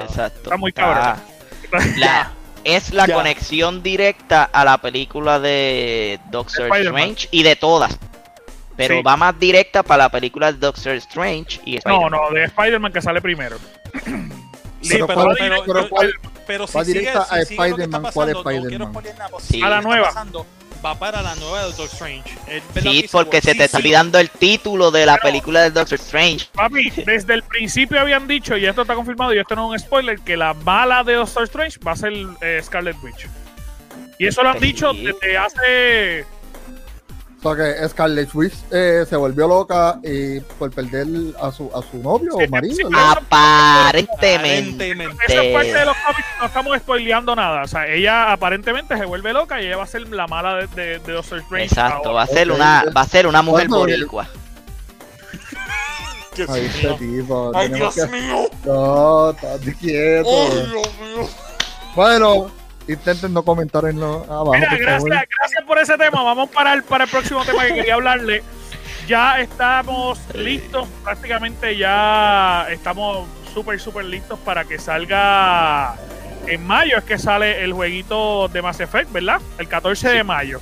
[0.00, 0.40] exacto.
[0.44, 1.16] Está muy cabrón.
[1.96, 2.30] La-
[2.64, 3.14] es la Ya.
[3.14, 6.74] conexión directa a la película de Doctor.
[6.74, 7.98] Strange y de todas.
[8.76, 9.02] Pero Sí.
[9.02, 12.10] va más directa para la película de Doctor Strange y No, Spider-Man.
[12.10, 13.56] no, de Spider-Man que sale primero.
[14.84, 16.14] Sí, Pero pero, pero, pero cuál-
[16.46, 18.92] pero si va sigue, directa si a Spider-Man, ¿cuál es no Spider-Man?
[18.92, 19.46] pero Sí.
[19.54, 20.06] si A la nueva.
[20.08, 20.46] pasando,
[20.84, 22.30] va para la nueva de Doctor Strange.
[22.82, 25.98] Sí, que porque se te está olvidando el título de la Pero- película de Doctor
[25.98, 26.46] Strange.
[26.52, 29.86] Papi, desde el principio habían dicho, y esto está confirmado, y esto no es un
[29.86, 32.12] spoiler, que la mala de Doctor Strange va a ser
[32.42, 33.26] eh, Scarlet Witch.
[34.18, 36.26] Y eso lo han dicho desde hace.
[37.52, 41.06] Que Scarlet Witch eh, se volvió loca y por perder
[41.40, 42.88] a su, a su novio Sí, o marido.
[42.96, 44.36] Aparentemente.
[44.92, 45.24] Aparentemente.
[45.28, 47.62] Eso es parte de los cómics, no estamos spoileando nada.
[47.62, 50.66] O sea, ella aparentemente se vuelve loca y ella va a ser la mala de,
[50.68, 51.66] de, de Doctor Strange.
[51.66, 52.12] Exacto, ahora.
[52.12, 54.26] va a ser una, va a ser una mujer boricua.
[56.36, 56.96] Dios Ay, este mío.
[56.98, 57.52] tipo.
[57.54, 58.48] Ay, Dios que- mío.
[58.64, 60.28] No, estate quieto.
[60.28, 61.28] Ay, Dios mío.
[61.94, 62.50] Bueno,
[62.88, 64.52] intenten no comentar en lo abajo.
[64.54, 65.28] Mira, por gracias, favor.
[65.38, 66.22] gracias por ese tema.
[66.22, 68.42] Vamos para el, para el próximo tema que quería hablarle.
[69.06, 75.94] Ya estamos listos, prácticamente ya estamos súper, súper listos para que salga
[76.46, 76.98] en mayo.
[76.98, 79.40] Es que sale el jueguito de Mass Effect, ¿verdad?
[79.58, 80.60] El 14 de mayo.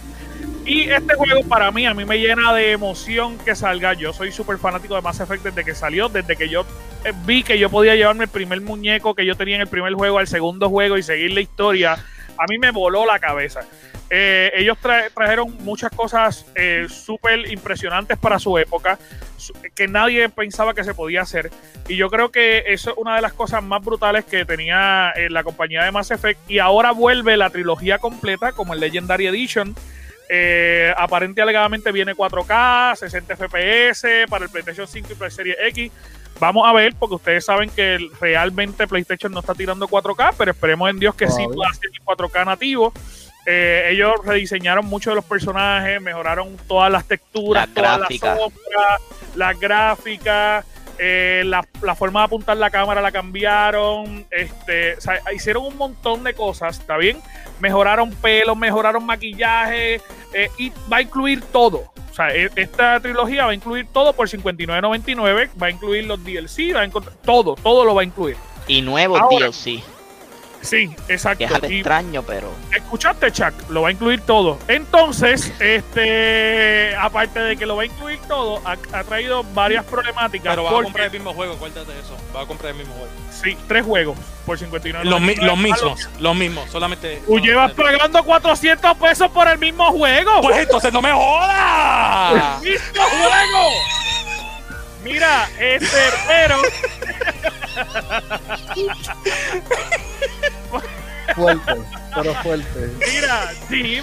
[0.64, 3.94] Y este juego para mí, a mí me llena de emoción que salga.
[3.94, 6.64] Yo soy súper fanático de Mass Effect desde que salió, desde que yo
[7.04, 9.92] eh, vi que yo podía llevarme el primer muñeco que yo tenía en el primer
[9.94, 11.94] juego al segundo juego y seguir la historia.
[12.38, 13.60] A mí me voló la cabeza.
[14.08, 18.98] Eh, ellos tra- trajeron muchas cosas eh, súper impresionantes para su época,
[19.74, 21.50] que nadie pensaba que se podía hacer.
[21.88, 25.42] Y yo creo que eso es una de las cosas más brutales que tenía la
[25.42, 26.38] compañía de Mass Effect.
[26.48, 29.74] Y ahora vuelve la trilogía completa, como el Legendary Edition.
[30.28, 35.32] Eh, aparente y alegadamente viene 4K, 60 FPS para el PlayStation 5 y para el
[35.32, 35.92] Series X.
[36.40, 40.90] Vamos a ver, porque ustedes saben que realmente PlayStation no está tirando 4K, pero esperemos
[40.90, 41.54] en Dios que sí Todavía.
[41.54, 42.92] pueda hacer el 4K nativo.
[43.44, 49.00] Eh, ellos rediseñaron muchos de los personajes, mejoraron todas las texturas, todas las sombras,
[49.34, 50.64] las gráficas,
[50.98, 55.76] eh, la, la forma de apuntar la cámara la cambiaron, este, o sea, hicieron un
[55.76, 57.20] montón de cosas, ¿está bien?
[57.60, 60.00] Mejoraron pelos, mejoraron maquillaje
[60.32, 61.92] eh, y va a incluir todo.
[62.10, 66.22] O sea, e- esta trilogía va a incluir todo por $59.99, va a incluir los
[66.22, 68.36] DLC, va a incluir todo, todo lo va a incluir.
[68.68, 69.82] Y nuevos Ahora, DLC.
[70.62, 71.46] Sí, exacto.
[71.46, 72.50] Que es Y- extraño, pero.
[72.74, 74.58] Escuchaste, Chuck, lo va a incluir todo.
[74.68, 80.52] Entonces, este, aparte de que lo va a incluir todo, ha, ha traído varias problemáticas.
[80.52, 82.16] Pero va a porque- comprar el mismo juego, acuérdate de eso.
[82.34, 83.10] Va a comprar el mismo juego.
[83.30, 85.04] Sí, tres juegos por 59.
[85.08, 87.20] Los, mi- los mismos, los mismos, solamente.
[87.26, 90.40] Tú llevas pagando 400 pesos por el mismo juego.
[90.42, 92.62] Pues entonces no me jodas.
[92.62, 93.70] ¡El mismo juego!
[95.04, 95.86] Mira, este,
[96.28, 96.56] pero
[101.34, 101.72] Fuerte,
[102.14, 102.90] pero fuerte.
[103.12, 104.02] Mira, que-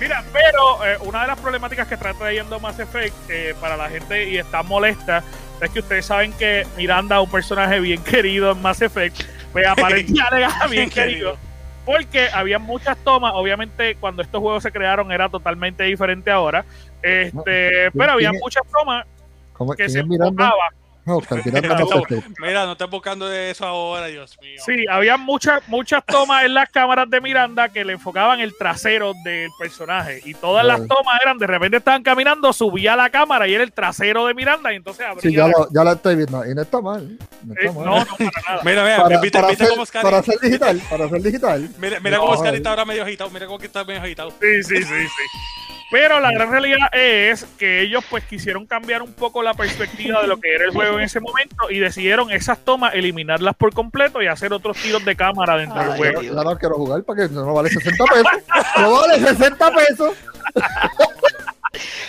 [0.00, 3.88] mira, pero eh, una de las problemáticas que está trayendo Mass Effect eh, para la
[3.88, 5.22] gente y está molesta
[5.60, 9.66] es que ustedes saben que Miranda es un personaje bien querido en Mass Effect, pues
[9.66, 11.36] aparentemente bien querido.
[11.86, 16.64] Porque había muchas tomas, obviamente cuando estos juegos se crearon era totalmente diferente ahora,
[17.02, 19.06] este, pero había muchas tomas
[19.54, 20.44] ¿Cómo, que se Miranda?
[20.44, 20.74] No, la
[21.06, 21.20] No,
[22.40, 24.58] Mira, no estés buscando eso ahora, Dios mío.
[24.64, 29.12] Sí, había muchas muchas tomas en las cámaras de Miranda que le enfocaban el trasero
[29.22, 33.52] del personaje y todas las tomas eran de repente estaban caminando, subía la cámara y
[33.54, 35.20] era el trasero de Miranda y entonces abría.
[35.20, 36.46] Sí, ya la- lo, ya lo estoy viendo.
[36.50, 37.18] Y no está mal.
[37.44, 38.06] No Eh, está no, mal.
[38.08, 38.60] no, para nada.
[38.64, 40.14] Mira, mira, para, viste, para Oscar.
[40.14, 41.68] hacer digital, para hacer digital.
[41.78, 42.56] Mira, mira No, cómo Oscar eh.
[42.56, 43.28] está ahora medio agitado.
[43.28, 44.30] Mira cómo que está medio agitado.
[44.40, 44.94] Sí, sí, sí, sí.
[45.94, 50.26] Pero la gran realidad es que ellos pues quisieron cambiar un poco la perspectiva de
[50.26, 54.20] lo que era el juego en ese momento y decidieron esas tomas eliminarlas por completo
[54.20, 56.20] y hacer otros tiros de cámara dentro del juego.
[56.20, 58.26] Ya no quiero jugar para que no vale 60 pesos.
[58.76, 60.16] No vale 60 pesos.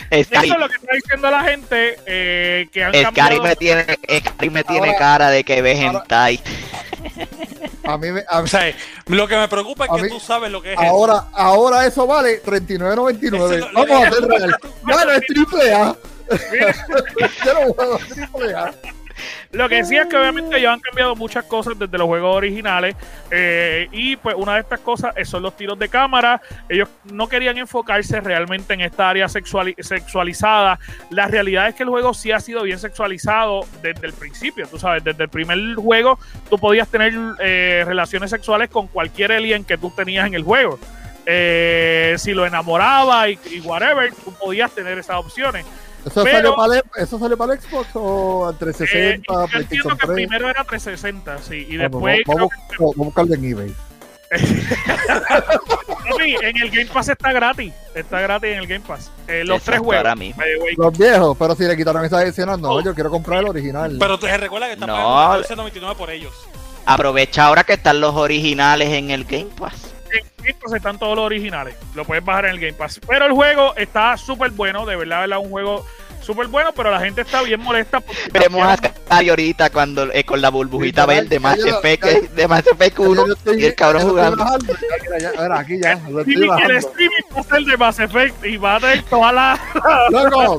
[0.09, 3.43] Eso es lo que está diciendo la gente eh, que han cambiado.
[3.43, 3.83] me tiene,
[4.19, 6.39] Scary me tiene Ahora- cara de que ve hentai.
[7.83, 8.73] A mí, me- a- O sea,
[9.07, 12.07] lo que me preocupa es que mí- tú sabes lo que es ahora, ahora eso
[12.07, 13.35] vale 39.99.
[13.35, 14.55] Eso es lo- lo Vamos a hacer real.
[14.89, 15.95] Ya no es triple A.
[17.45, 18.73] Yo no juego triple A.
[19.51, 22.95] Lo que sí es que obviamente ellos han cambiado muchas cosas desde los juegos originales
[23.31, 26.41] eh, y pues una de estas cosas son los tiros de cámara.
[26.69, 30.79] Ellos no querían enfocarse realmente en esta área sexuali- sexualizada.
[31.09, 34.67] La realidad es que el juego sí ha sido bien sexualizado desde el principio.
[34.67, 39.63] Tú sabes, desde el primer juego tú podías tener eh, relaciones sexuales con cualquier alien
[39.63, 40.79] que tú tenías en el juego.
[41.25, 45.65] Eh, si lo enamoraba y, y whatever, tú podías tener esas opciones.
[46.05, 49.59] ¿Eso, Pero- salió para el, ¿Eso salió para el Xbox o al Eh, 360, yo
[49.59, 50.15] entiendo que 3?
[50.15, 53.75] primero era 360, sí, y Vamos, después vamos, creo vamos, vamos a buscarlo en eBay.
[56.09, 57.73] Papi, en el Game Pass está gratis.
[57.93, 59.11] Está gratis en el Game Pass.
[59.27, 60.19] Eh, los Exacto, tres juegos.
[60.19, 60.75] way.
[60.77, 62.81] Los viejos, pero si le quitaron esas escenas, no, Oh.
[62.83, 63.95] yo quiero comprar el original.
[63.99, 64.93] Pero te recuerda que está No.
[64.95, 66.33] pagando 14.99 por ellos.
[66.85, 69.93] Aprovecha ahora que están los originales en el Game Pass.
[70.17, 71.75] En Game Pass están todos los originales.
[71.95, 72.99] Lo puedes bajar en el Game Pass.
[73.07, 74.85] Pero el juego está súper bueno.
[74.85, 75.85] De verdad, verdad, un juego
[76.21, 76.71] súper bueno.
[76.75, 77.99] Pero la gente está bien molesta.
[78.01, 78.73] Porque Veremos a
[79.29, 81.39] ahorita cuando eh, con la burbujita Literal, verde ya-
[82.09, 84.43] eh, de Mass Effect 1 Yo estoy- y el cabrón jugando.
[85.53, 86.73] aquí ya, lo Sí, estoy el bajando.
[86.77, 89.59] streaming va a ser de Mass Effect y va a tener toda la.
[90.09, 90.57] Loco,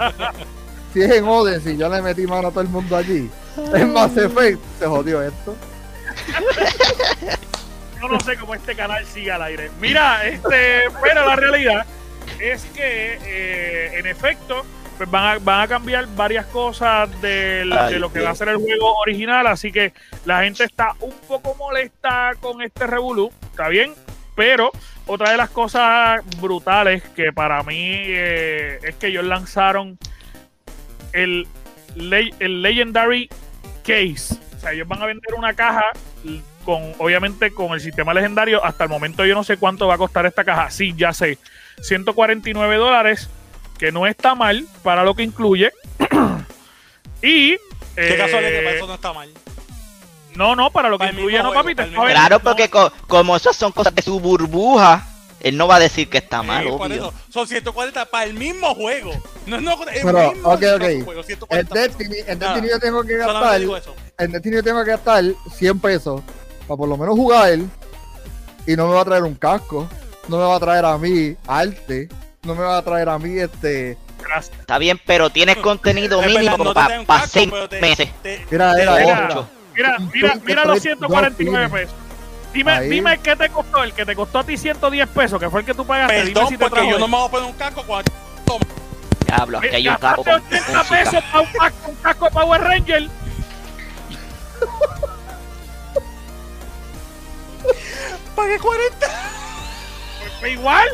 [0.94, 3.28] si es en si yo le metí mano a todo el mundo allí,
[3.74, 5.54] en Mass Effect, se jodió esto.
[8.06, 9.68] Yo no sé cómo este canal sigue al aire.
[9.80, 11.84] Mira, este, pero la realidad
[12.38, 14.64] es que, eh, en efecto,
[14.96, 17.64] pues van a, van a cambiar varias cosas Ay, de
[17.98, 18.28] lo que Dios.
[18.28, 19.48] va a ser el juego original.
[19.48, 19.92] Así que
[20.24, 23.32] la gente está un poco molesta con este Revolú.
[23.50, 23.92] Está bien,
[24.36, 24.70] pero
[25.06, 29.98] otra de las cosas brutales que para mí eh, es que ellos lanzaron
[31.12, 31.48] el,
[31.96, 33.28] el Legendary
[33.82, 34.36] Case.
[34.56, 35.86] O sea, ellos van a vender una caja
[36.66, 38.62] con, obviamente, con el sistema legendario.
[38.62, 40.70] Hasta el momento yo no sé cuánto va a costar esta caja.
[40.70, 41.38] Sí, ya sé.
[41.80, 43.30] 149 dólares,
[43.78, 45.72] que no está mal para lo que incluye.
[47.22, 47.56] y...
[47.94, 49.30] Qué eh, casualidad que para eso no está mal.
[50.34, 51.74] No, no, para lo que Para el incluye, no, juego, papi.
[51.74, 54.20] te para el está mismo- vendiendo- Claro, porque co- como esas son cosas de su
[54.20, 55.06] burbuja,
[55.40, 57.14] él no va a decir que está mal, Sí, obvio.
[57.30, 59.12] Son 140 para el mismo juego.
[59.46, 61.04] No, no, el Pero, mismo ok, ok.
[61.04, 61.98] juego, En 140 pesos.
[61.98, 63.60] Destiny, Nada, Destiny yo tengo que gastar,
[64.18, 66.20] en Destiny yo tengo que gastar 100 pesos
[66.66, 67.58] para por lo menos jugar
[68.66, 69.88] y no me va a traer un casco,
[70.28, 72.08] no me va a traer a mí arte,
[72.42, 73.96] no me va a traer a mí este...
[74.22, 74.58] Gracias.
[74.58, 78.08] Está bien, pero tienes contenido mínimo no para casco, seis te- meses.
[78.22, 79.46] te- Mira, te- Mira.
[79.74, 81.94] Mira, mira, que mira trae los 149 dos pesos.
[82.54, 82.88] Dime, Ahí.
[82.88, 85.66] dime qué te costó el que te costó a ti 110 pesos, que fue el
[85.66, 86.14] que tú pagaste.
[86.14, 88.10] Dime Perdón, si te porque yo no me voy a poner un casco cuando
[89.26, 90.84] Diablo, aquí hay un con 80 música.
[90.88, 93.08] pesos para un, casco- casco Power Ranger.
[98.36, 99.06] pagué 40.
[100.40, 100.88] Pues igual.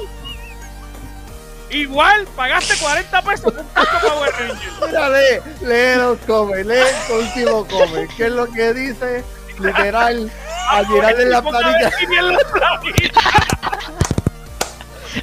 [1.70, 4.72] Igual, pagaste 40 pesos por un Power Ranger.
[4.86, 6.74] Mira, lee, lee los come, lee
[7.09, 9.24] el último come, ¿qué es lo que dice?
[9.59, 10.30] Literal,
[10.68, 11.90] al mirar en la planilla.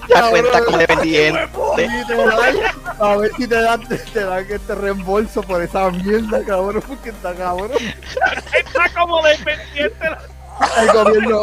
[0.07, 1.49] Ya cuenta como dependiente.
[1.77, 2.59] literal,
[2.99, 7.33] a ver si te dan, te dan este reembolso por esa mierda, cabrón, porque está
[7.35, 7.71] cabrón.
[8.53, 10.09] Está como dependiente.
[10.77, 11.41] El gobierno,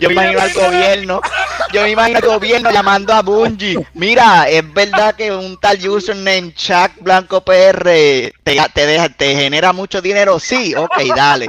[0.00, 1.20] Yo me imagino al gobierno,
[1.72, 3.76] yo me imagino al gobierno llamando a Bungie.
[3.94, 8.32] Mira, es verdad que un tal username Chuck Blanco PR te,
[8.72, 10.38] te, deja, te genera mucho dinero.
[10.38, 11.48] Sí, ok, dale.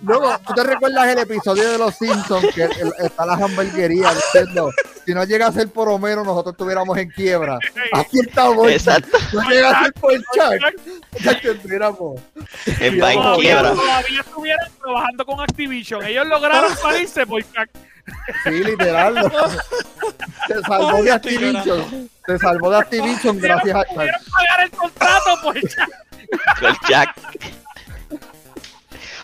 [0.00, 4.70] Luego, ¿tú te recuerdas el episodio de Los Simpsons que el- está la hamburguería diciendo
[5.10, 7.58] si no llega a ser por Homero nosotros estuviéramos en quiebra?
[7.92, 8.70] Aquí estamos.
[8.70, 9.18] Exacto.
[9.32, 12.20] No llega a ser por Chuck, ya que estuviéramos.
[12.78, 13.72] En va en Todavía, quiebra.
[13.74, 16.04] todavía estuvieran trabajando con Activision.
[16.04, 19.14] Ellos lograron salirse por Sí, literal.
[20.46, 22.10] Se salvó de Activision.
[22.26, 23.96] Se salvó de Activision gracias a Chuck.
[23.96, 25.90] pagar el contrato por Chuck.
[26.60, 27.16] Con Jack.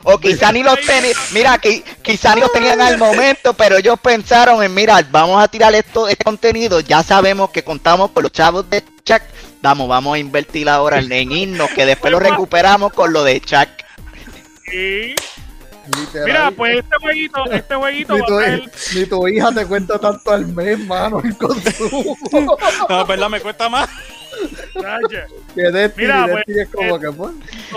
[0.08, 3.98] O quizá ni los tenían, mira, qui- quizá ni los tenían al momento, pero ellos
[4.00, 8.30] pensaron en, mira, vamos a tirar esto, este contenido, ya sabemos que contamos con los
[8.30, 9.22] chavos de Chuck,
[9.62, 13.40] vamos, vamos a invertir ahora en, en irnos, que después lo recuperamos con lo de
[13.40, 13.68] Chuck.
[15.96, 16.26] Literal.
[16.26, 18.70] mira, pues este jueguito, este jueguito Ni va a tu, traer.
[18.94, 22.16] ni tu hija te cuenta tanto al mes, mano, el consumo.
[22.88, 23.88] No, verdad, me cuesta más.
[25.54, 27.30] Que Mira, pues, es como que, pues,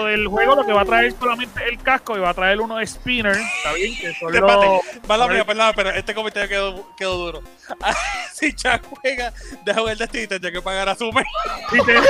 [0.06, 2.78] del juego lo que va a traer solamente el casco y va a traer uno
[2.78, 4.36] de spinner, está bien, que son los...
[4.36, 7.44] Espérate, mala mía, perdón, pero este comentario quedó, quedó duro.
[8.34, 9.34] si Chuck juega,
[9.64, 11.26] deja jugar Destiny, tendría que pagar a Sumer.
[11.72, 12.08] Literal,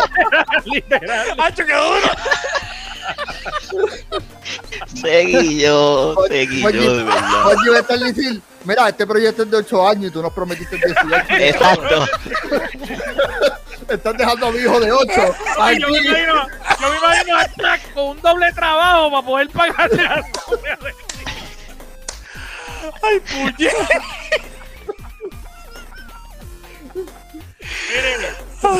[0.64, 1.40] literal.
[1.40, 2.10] ¡Hacho, quedó duro!
[4.94, 7.46] Seguí yo, seguí yo, de verdad.
[7.46, 10.32] Oye, va a estar diciendo, mira, este proyecto es de 8 años y tú nos
[10.32, 11.24] prometiste 18.
[11.30, 12.06] Exacto.
[13.90, 15.10] Estás dejando a mi hijo de 8.
[15.58, 16.46] Ay, yo, me imagino,
[16.80, 20.22] yo me imagino a Chuck con un doble trabajo para poder pagarle a
[23.02, 23.74] ¡Ay, puñet!
[27.90, 28.16] Mire,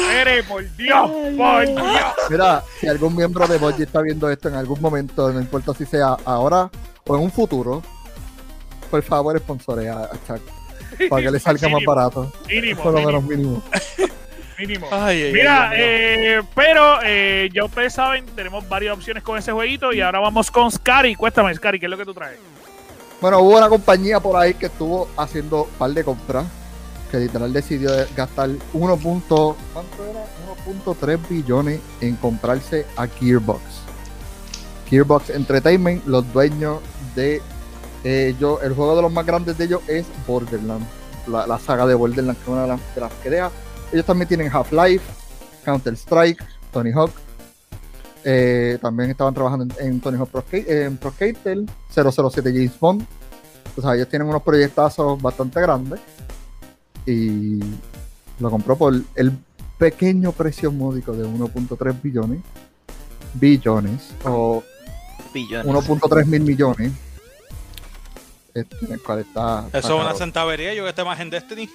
[0.09, 2.15] mire, por Dios, por Dios.
[2.31, 5.85] Mira, si algún miembro de Bungie está viendo esto en algún momento, no importa si
[5.87, 6.71] sea ahora
[7.07, 7.83] o en un futuro,
[8.91, 10.41] por favor, sponsorea a Chuck
[11.09, 12.33] para que le salga más barato.
[12.49, 13.63] Mínimo, Por lo menos mínimo,
[14.61, 14.87] mínimo.
[14.87, 15.05] mínimo.
[15.05, 19.53] Ay, ay, Mira, ay, eh, pero eh, ya ustedes saben, tenemos varias opciones con ese
[19.53, 21.15] jueguito y ahora vamos con Scary.
[21.15, 22.39] Cuéntame, Scary, ¿qué es lo que tú traes?
[23.21, 26.47] Bueno, hubo una compañía por ahí que estuvo haciendo un par de compras,
[27.11, 28.97] que literal decidió gastar 1.
[28.97, 30.25] punto- ¿cuánto era?
[30.67, 33.61] 1.3 billones en comprarse a Gearbox.
[34.89, 36.79] Gearbox Entertainment, los dueños
[37.15, 37.41] de
[38.05, 40.87] ellos, el juego de los más grandes de ellos es Borderlands,
[41.27, 43.51] la, la saga de Borderlands, que es una de las, de las que deja.
[43.93, 45.05] Ellos también tienen Half-Life,
[45.64, 47.12] Counter-Strike, Tony Hawk.
[48.24, 51.59] eh, también estaban trabajando en, en Tony Hawk Pro, en Pro Skater,
[51.93, 53.05] 007 James Bond.
[53.76, 56.01] O sea, ellos tienen unos proyectazos bastante grandes.
[57.07, 57.61] Y
[58.38, 59.32] lo compró por el
[59.78, 62.41] pequeño precio módico de 1.3 billones.
[63.34, 64.11] Billones.
[64.24, 64.62] O
[65.32, 65.66] Billones.
[65.66, 66.93] 1.3 mil millones.
[68.53, 69.64] Este, en el cual está.
[69.66, 71.70] está Eso es una centavería, yo que esté más en Destiny.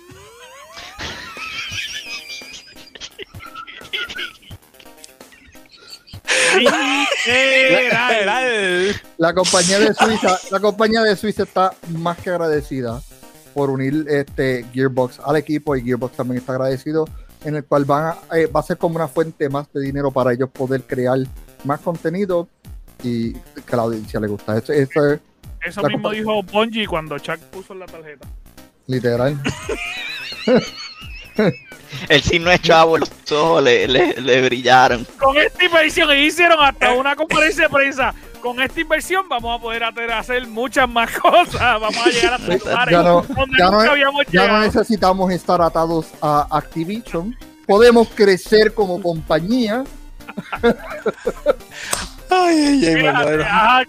[6.58, 7.08] Literal.
[9.18, 13.01] La compañía de Suiza, la compañía de Suiza está más que agradecida
[13.53, 17.08] por unir este Gearbox al equipo y Gearbox también está agradecido
[17.43, 20.12] en el cual van a, eh, va a ser como una fuente más de dinero
[20.12, 21.20] para ellos poder crear
[21.64, 22.49] más contenido
[23.03, 24.58] y que la audiencia le gusta.
[24.58, 25.20] Eso, eso es
[25.64, 28.28] Eso mismo dijo Bungie cuando Chuck puso la tarjeta.
[28.88, 29.39] literal.
[32.10, 35.06] El sí no es chavo, los ojos le, le, le brillaron.
[35.20, 38.14] Con esta inversión, y hicieron hasta una conferencia de prensa.
[38.42, 41.60] Con esta inversión vamos a poder hacer- muchas más cosas.
[41.80, 44.48] Vamos a llegar a Ya lugares no- donde ya no nunca es- habíamos Ya no
[44.48, 44.66] llegado.
[44.66, 47.36] necesitamos estar atados a Activision.
[47.66, 49.84] Podemos crecer como compañía.
[52.30, 53.86] Ay, ay, ay, Mira,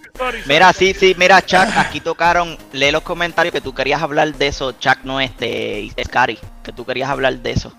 [0.47, 4.47] Mira, sí, sí, mira, Chuck, aquí tocaron, lee los comentarios que tú querías hablar de
[4.49, 7.73] eso, Chuck, no este, Scary, que tú querías hablar de eso.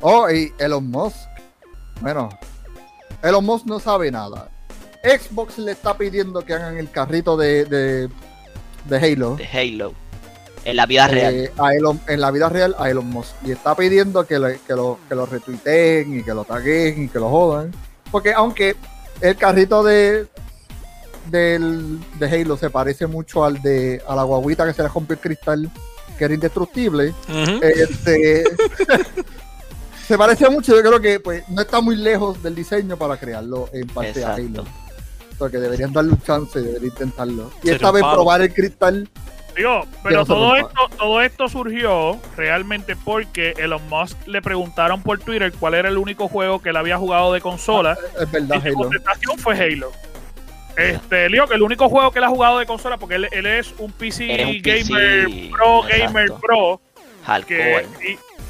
[0.00, 1.16] Oh, y Elon Musk.
[2.00, 2.28] Bueno,
[3.22, 4.48] Elon Musk no sabe nada.
[5.04, 8.08] Xbox le está pidiendo que hagan el carrito de, de,
[8.86, 9.94] de Halo De Halo.
[10.64, 11.34] En la vida real.
[11.34, 13.32] eh, a Elon- en la vida real a Elon Musk.
[13.44, 17.08] Y está pidiendo que, le- que, lo, que lo retuiteen y que lo taguen y
[17.08, 17.72] que lo jodan.
[18.12, 18.76] Porque aunque
[19.22, 20.26] el carrito de,
[21.30, 25.14] del, de Halo se parece mucho al de a la guaguita que se le rompió
[25.14, 25.70] el cristal,
[26.18, 27.14] que era indestructible,
[27.60, 28.44] este,
[30.06, 33.68] se parece mucho, yo creo que pues no está muy lejos del diseño para crearlo
[33.72, 34.60] en parte a Exacto.
[34.62, 34.64] Halo.
[35.38, 37.50] Porque deberían darle un chance, deberían intentarlo.
[37.62, 38.14] Y esta vez palo.
[38.14, 39.08] probar el cristal.
[39.56, 45.52] Digo, pero todo esto, todo esto surgió realmente porque Elon Musk le preguntaron por Twitter
[45.52, 47.98] cuál era el único juego que él había jugado de consola.
[48.18, 48.74] Es verdad, y su Halo.
[48.76, 49.92] contestación fue Halo.
[50.76, 53.74] Este, que el único juego que él ha jugado de consola, porque él, él es
[53.76, 56.40] un PC Eres un PC, gamer pro, gamer exacto.
[56.40, 56.80] pro,
[57.46, 57.86] que,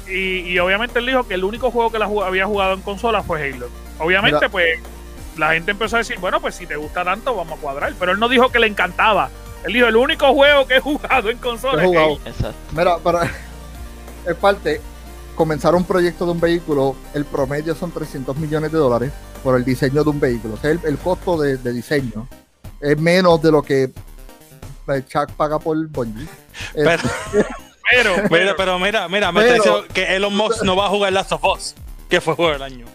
[0.07, 2.81] y, y- y obviamente él dijo que el único juego que él había jugado en
[2.81, 3.67] consola fue Halo.
[3.99, 4.49] Obviamente, Mira.
[4.49, 4.79] pues,
[5.37, 7.91] la gente empezó a decir, bueno, pues si te gusta tanto, vamos a cuadrar.
[7.99, 9.29] Pero él no dijo que le encantaba.
[9.65, 12.19] Él dijo, el único juego que he jugado en consola jugado.
[12.25, 12.53] Exacto.
[12.71, 13.23] Mira, para
[14.27, 14.81] es parte,
[15.35, 19.11] comenzar un proyecto de un vehículo, el promedio son 300 millones de dólares
[19.43, 20.55] por el diseño de un vehículo.
[20.55, 22.27] O sea, el, el costo de, de diseño
[22.81, 26.27] es menos de lo que eh, Chuck paga por Bungie.
[26.73, 27.45] Pero, Este,
[27.91, 30.87] Pero, mira, pero, pero mira, mira, me Pero- está diciendo que Elon Musk no va
[30.87, 31.75] a jugar Last of Us,
[32.09, 32.85] que fue juego del año.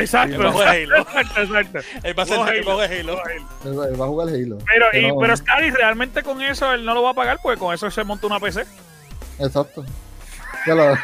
[0.00, 0.98] Exacto, El bajo de Halo.
[0.98, 1.78] exacto, exacto.
[2.02, 2.82] Él va a ser el Halo.
[3.64, 4.58] Él va a jugar Halo.
[4.66, 7.58] Pero, y, no- pero Scary, realmente con eso él no lo va a pagar, porque
[7.58, 8.64] con eso se monta una PC.
[9.38, 9.84] Exacto.
[10.66, 10.96] Ya lo-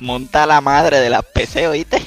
[0.00, 2.02] Monta la madre de las PC, ¿oíste?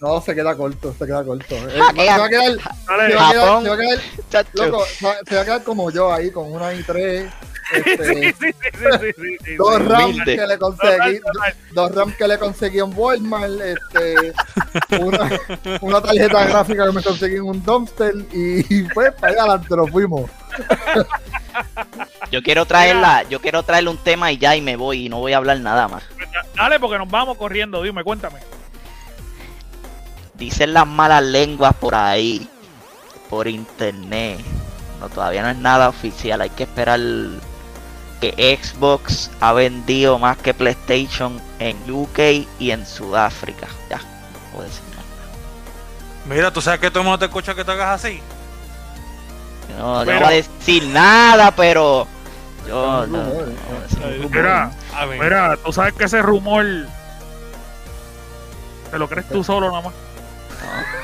[0.00, 1.54] No, se queda corto, se queda corto.
[1.54, 4.84] Eh, Ah, se va a quedar, se va a quedar, se va a quedar, loco,
[4.86, 7.30] se va- a quedar como yo ahí con una i3,
[7.66, 8.52] sí, este, sí, sí, sí,
[9.00, 9.54] sí, sí, sí.
[9.56, 10.36] dos RAM humilde.
[10.36, 11.20] que le conseguí,
[11.72, 14.32] dos RAM que le conseguí en Walmart, este,
[15.00, 15.30] una,
[15.80, 19.90] una tarjeta gráfica que me conseguí en un dumpster y pues para allá adelante nos
[19.90, 20.30] fuimos.
[22.30, 25.18] Yo quiero traerla, yo quiero traerle un tema y ya y me voy y no
[25.20, 26.02] voy a hablar nada más.
[26.54, 28.38] Dale, porque nos vamos corriendo, dime, cuéntame.
[30.38, 32.48] Dicen las malas lenguas por ahí,
[33.30, 34.38] por internet.
[35.00, 36.40] No, todavía no es nada oficial.
[36.40, 37.00] Hay que esperar
[38.20, 43.66] que Xbox ha vendido más que PlayStation en UK y en Sudáfrica.
[43.90, 45.02] Ya, no puedo decir nada.
[46.28, 48.20] Mira, tú sabes que todo el mundo te escucha que te hagas así.
[49.78, 52.06] No, Pero- no voy a decir nada, pero
[52.66, 54.70] yo no, no voy a decir Es un Mira,
[55.20, 56.64] mira, tú sabes que ese rumor
[58.90, 60.05] te lo crees tú solo nada más.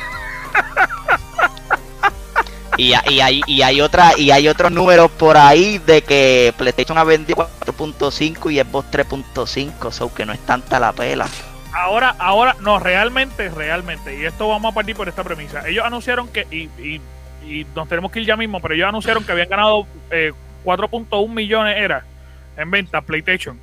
[2.78, 6.96] Y, y hay, y hay otra y hay otros números por ahí de que PlayStation
[6.96, 11.26] ha vendido 4.5 y Xbox 3.5, so que no es tanta la pela.
[11.74, 15.68] Ahora, ahora, no, realmente, realmente, y esto vamos a partir por esta premisa.
[15.68, 17.00] Ellos anunciaron que, y, y,
[17.46, 20.32] y nos tenemos que ir ya mismo, pero ellos anunciaron que habían ganado eh,
[20.64, 22.04] 4.1 millones era
[22.56, 23.58] en ventas PlayStation.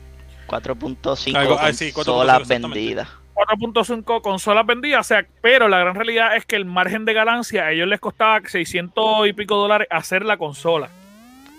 [0.48, 2.68] 4.5 Algo- ah, consolas sí, 4.5 exactamente.
[2.80, 3.08] vendidas.
[3.48, 7.66] 4.5 consolas vendidas, o sea, pero la gran realidad es que el margen de ganancia
[7.66, 10.90] a ellos les costaba 600 y pico dólares hacer la consola.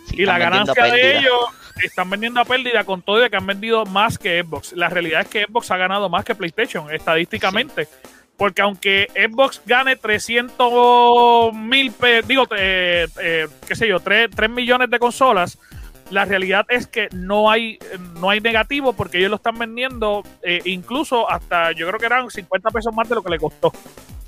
[0.06, 1.40] Sí, y la ganancia de ellos
[1.82, 4.72] están vendiendo a pérdida con todo y que han vendido más que Xbox.
[4.74, 7.88] La realidad es que Xbox ha ganado más que PlayStation estadísticamente.
[8.36, 11.92] Porque aunque Xbox gane 300 mil,
[12.26, 15.58] digo, eh, eh, qué sé yo, 3, millones de consolas,
[16.10, 17.78] la realidad es que no hay,
[18.20, 22.30] no hay negativo porque ellos lo están vendiendo eh, incluso hasta, yo creo que eran
[22.30, 23.72] 50 pesos más de lo que le costó.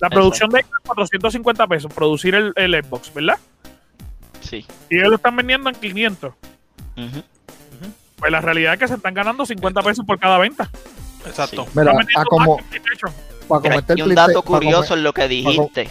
[0.01, 3.39] La producción de Xbox 450 pesos, producir el, el Xbox, ¿verdad?
[4.41, 4.67] Sí.
[4.91, 6.33] Y ellos lo están vendiendo en 500.
[6.97, 7.23] ujú.
[8.19, 10.71] Pues la realidad es que se están ganando 50 pesos por cada venta.
[11.27, 11.67] Exacto.
[11.75, 15.29] Mira, a como, para Mira, cometer y un dato para curioso come- en lo que
[15.29, 15.91] dijiste.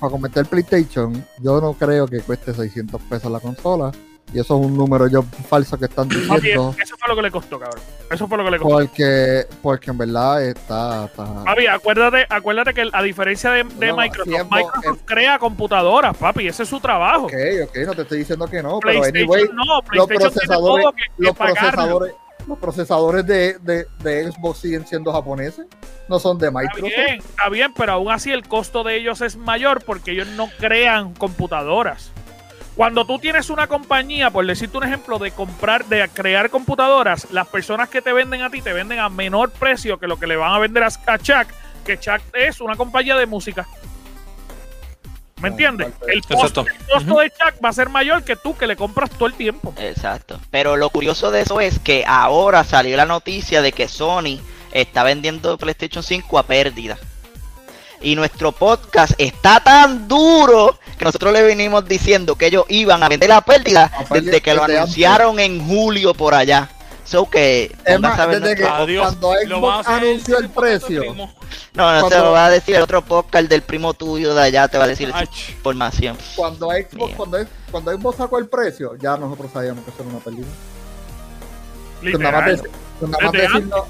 [0.00, 3.92] para cometer PlayStation, yo no creo que cueste 600 pesos la consola.
[4.36, 6.74] Y eso es un número yo falso que están Papi, diciendo.
[6.78, 7.80] eso fue lo que le costó, cabrón.
[8.10, 8.74] Eso fue lo que le costó.
[8.76, 11.06] Porque, porque en verdad está.
[11.06, 16.14] está Papi, acuérdate, acuérdate que a diferencia de, de No, Microsoft, tiempo, Microsoft crea computadoras,
[16.18, 16.48] papi.
[16.48, 17.24] Ese es su trabajo.
[17.24, 17.32] ok,
[17.64, 20.92] ok, no te estoy diciendo que no, pero PlayStation anyway, no, PlayStation tiene procesadores- todo
[20.92, 22.14] que, que los procesadores,
[22.46, 25.64] los procesadores de, de, de Xbox siguen siendo japoneses,
[26.08, 26.92] no son de Está Microsoft.
[26.94, 30.50] bien, está bien, pero aún así el costo de ellos es mayor porque ellos no
[30.58, 32.12] crean computadoras.
[32.76, 37.48] Cuando tú tienes una compañía, por decirte un ejemplo, de comprar, de crear computadoras, las
[37.48, 40.36] personas que te venden a ti te venden a menor precio que lo que le
[40.36, 41.48] van a vender a, a Chuck,
[41.86, 43.66] que Chuck es una compañía de música.
[45.40, 45.88] ¿Me entiendes?
[46.06, 49.08] El costo, el costo de Chuck va a ser mayor que tú que le compras
[49.10, 49.72] todo el tiempo.
[49.78, 50.38] Exacto.
[50.50, 54.38] Pero lo curioso de eso es que ahora salió la noticia de que Sony
[54.72, 56.98] está vendiendo PlayStation 5 a pérdida.
[58.00, 63.08] Y nuestro podcast está tan duro que nosotros le venimos diciendo que ellos iban a
[63.08, 66.70] vender a pérdida desde que lo anunciaron en julio por allá.
[67.04, 69.16] So que Es más, a ver desde nuestro- que Adiós.
[69.16, 71.32] cuando Xbox anunció el precio, primo.
[71.74, 74.42] No, no te cuando- lo va a decir el otro podcast del primo tuyo de
[74.42, 75.48] allá, te va a decir esa Ach.
[75.50, 76.16] información.
[76.34, 77.38] cuando Xbox, cuando,
[77.70, 80.46] cuando Xbox sacó el precio, ya nosotros sabíamos que eso era una pérdida.
[82.02, 82.32] Literal.
[82.32, 83.86] nada más, más decirlo-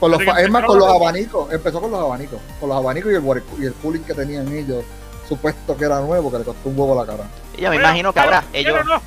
[0.00, 3.14] con los, es más, con los abanicos, empezó con los abanicos, con los abanicos y
[3.14, 4.82] el, y el cooling que tenían ellos,
[5.28, 7.24] supuesto que era nuevo, que le costó un huevo la cara.
[7.56, 8.72] Y yo me imagino que ahora ellos...
[8.72, 9.02] pero no,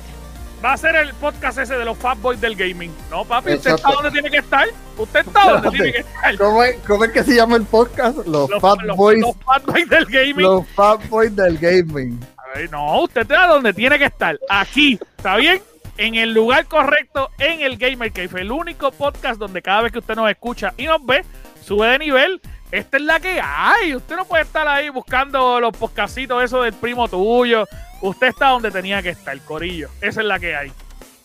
[0.64, 2.90] Va a ser el podcast ese de los Fatboys del gaming.
[3.10, 4.66] No, papi, usted está donde tiene que estar.
[4.96, 6.38] Usted está donde tiene que estar.
[6.38, 8.16] ¿Cómo es, cómo es que se llama el podcast?
[8.26, 10.40] Los, Los, Fat los- Boys, los Fatboys del gaming.
[10.46, 12.18] los Fat Boys del gaming.
[12.54, 14.38] Ay, no, usted está donde tiene que estar.
[14.48, 15.60] Aquí, ¿está bien?
[15.96, 18.40] En el lugar correcto, en el Gamer Cave.
[18.40, 21.24] El único podcast donde cada vez que usted nos escucha y nos ve,
[21.64, 22.40] sube de nivel.
[22.72, 23.94] Esta es la que hay.
[23.94, 27.66] Usted no puede estar ahí buscando los podcastitos esos del primo tuyo.
[28.00, 29.88] Usted está donde tenía que estar, Corillo.
[30.00, 30.72] Esa es la que hay.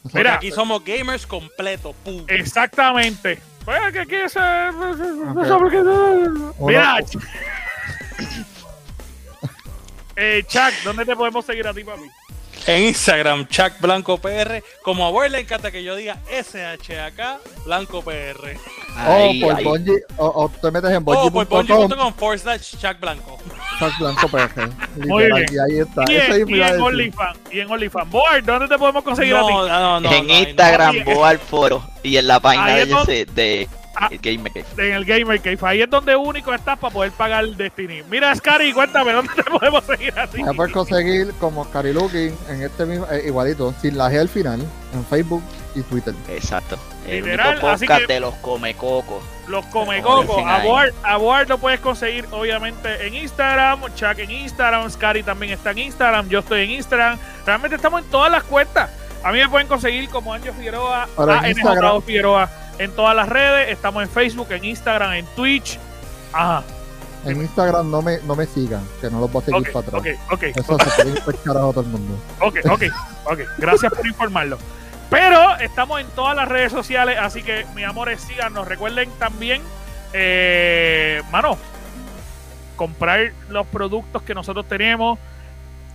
[0.03, 1.95] Porque Mira, aquí somos gamers completos.
[2.05, 2.23] pum.
[2.27, 3.39] Exactamente.
[3.65, 4.35] Pues que aquí es.
[4.35, 5.59] no sé Ok.
[5.59, 6.97] por qué- Mira,
[10.15, 12.03] eh, Chuck, ¿dónde te podemos seguir a ti, papi?
[12.67, 14.63] En Instagram, Chuck Blanco PR.
[14.83, 18.57] Como a le encanta que yo diga SHAK Blanco PR.
[18.95, 19.63] Ahí, o por ahí.
[19.63, 23.37] Bungie, o, o te metes en Oh, por Bungie.com, Bungie.com forward slash Chuck Blanco.
[23.79, 24.97] Chuck Blanco PG.
[25.07, 25.45] Muy bien.
[25.51, 26.03] y ahí está.
[26.07, 26.81] Y Eso en, y en.
[26.81, 27.39] OnlyFans.
[27.51, 28.09] Y en OnlyFans.
[28.09, 29.53] Board, ¿dónde te podemos conseguir a ti?
[29.53, 30.11] No, no, no.
[30.11, 30.49] en no, ahí no.
[30.49, 31.03] Instagram.
[31.05, 33.69] Boal Foro y en la página de
[34.01, 34.09] Ah.
[34.21, 34.65] Gamer Cave.
[34.87, 35.57] En el Gamer Cave.
[35.63, 38.03] Ahí es donde único estás para poder pagar el Destiny.
[38.09, 40.41] Mira, Scary, cuéntame, ¿dónde te podemos seguir a ti?
[40.43, 44.29] Me puedes conseguir como Scary Looking en este mismo, eh, igualito, sin la G al
[44.29, 44.61] final,
[44.93, 45.43] en Facebook
[45.75, 46.13] y Twitter.
[46.29, 46.77] Exacto.
[47.07, 49.23] El Literal, único así podcast que- de los comecocos.
[49.47, 50.43] Los Comecocos.
[50.45, 50.59] A.
[50.63, 53.81] Board, a lo puedes conseguir obviamente en Instagram.
[53.95, 54.87] Chuck en Instagram.
[54.91, 56.29] Scary también está en Instagram.
[56.29, 57.17] Yo estoy en Instagram.
[57.47, 58.91] Realmente estamos en todas las cuentas.
[59.23, 62.49] A mí me pueden conseguir como Anjo Figueroa, ANJ Instagram- Figueroa
[62.79, 63.69] en todas las redes.
[63.69, 65.77] Estamos en Facebook, en Instagram, en Twitch.
[66.33, 66.63] Ajá.
[67.25, 70.01] En Instagram no me, no me sigan, que no los voy a seguir para atrás.
[70.01, 70.43] ok, ok.
[70.55, 72.17] Eso se puede carajo a todo el mundo.
[72.39, 72.83] Ok, ok,
[73.25, 73.39] ok.
[73.57, 74.57] Gracias por informarlo.
[75.09, 78.67] Pero estamos en todas las redes sociales, así que, mis amores, síganos.
[78.67, 79.61] Recuerden también,
[80.13, 81.57] eh, mano,
[82.77, 85.19] comprar los productos que nosotros tenemos,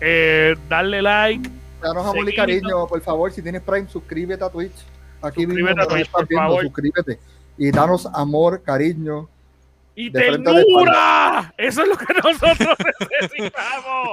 [0.01, 1.49] eh, darle like,
[1.81, 4.75] Danos amor y cariño, por favor, si tienes Prime, suscríbete a Twitch.
[5.25, 6.63] Aquí Suscríbete mismo a nos Twitch, estás por viendo, favor.
[6.65, 7.19] suscríbete.
[7.57, 9.29] Y danos amor, cariño.
[9.97, 11.55] y ternura.
[11.57, 12.77] Eso es lo que nosotros
[13.21, 14.11] necesitamos.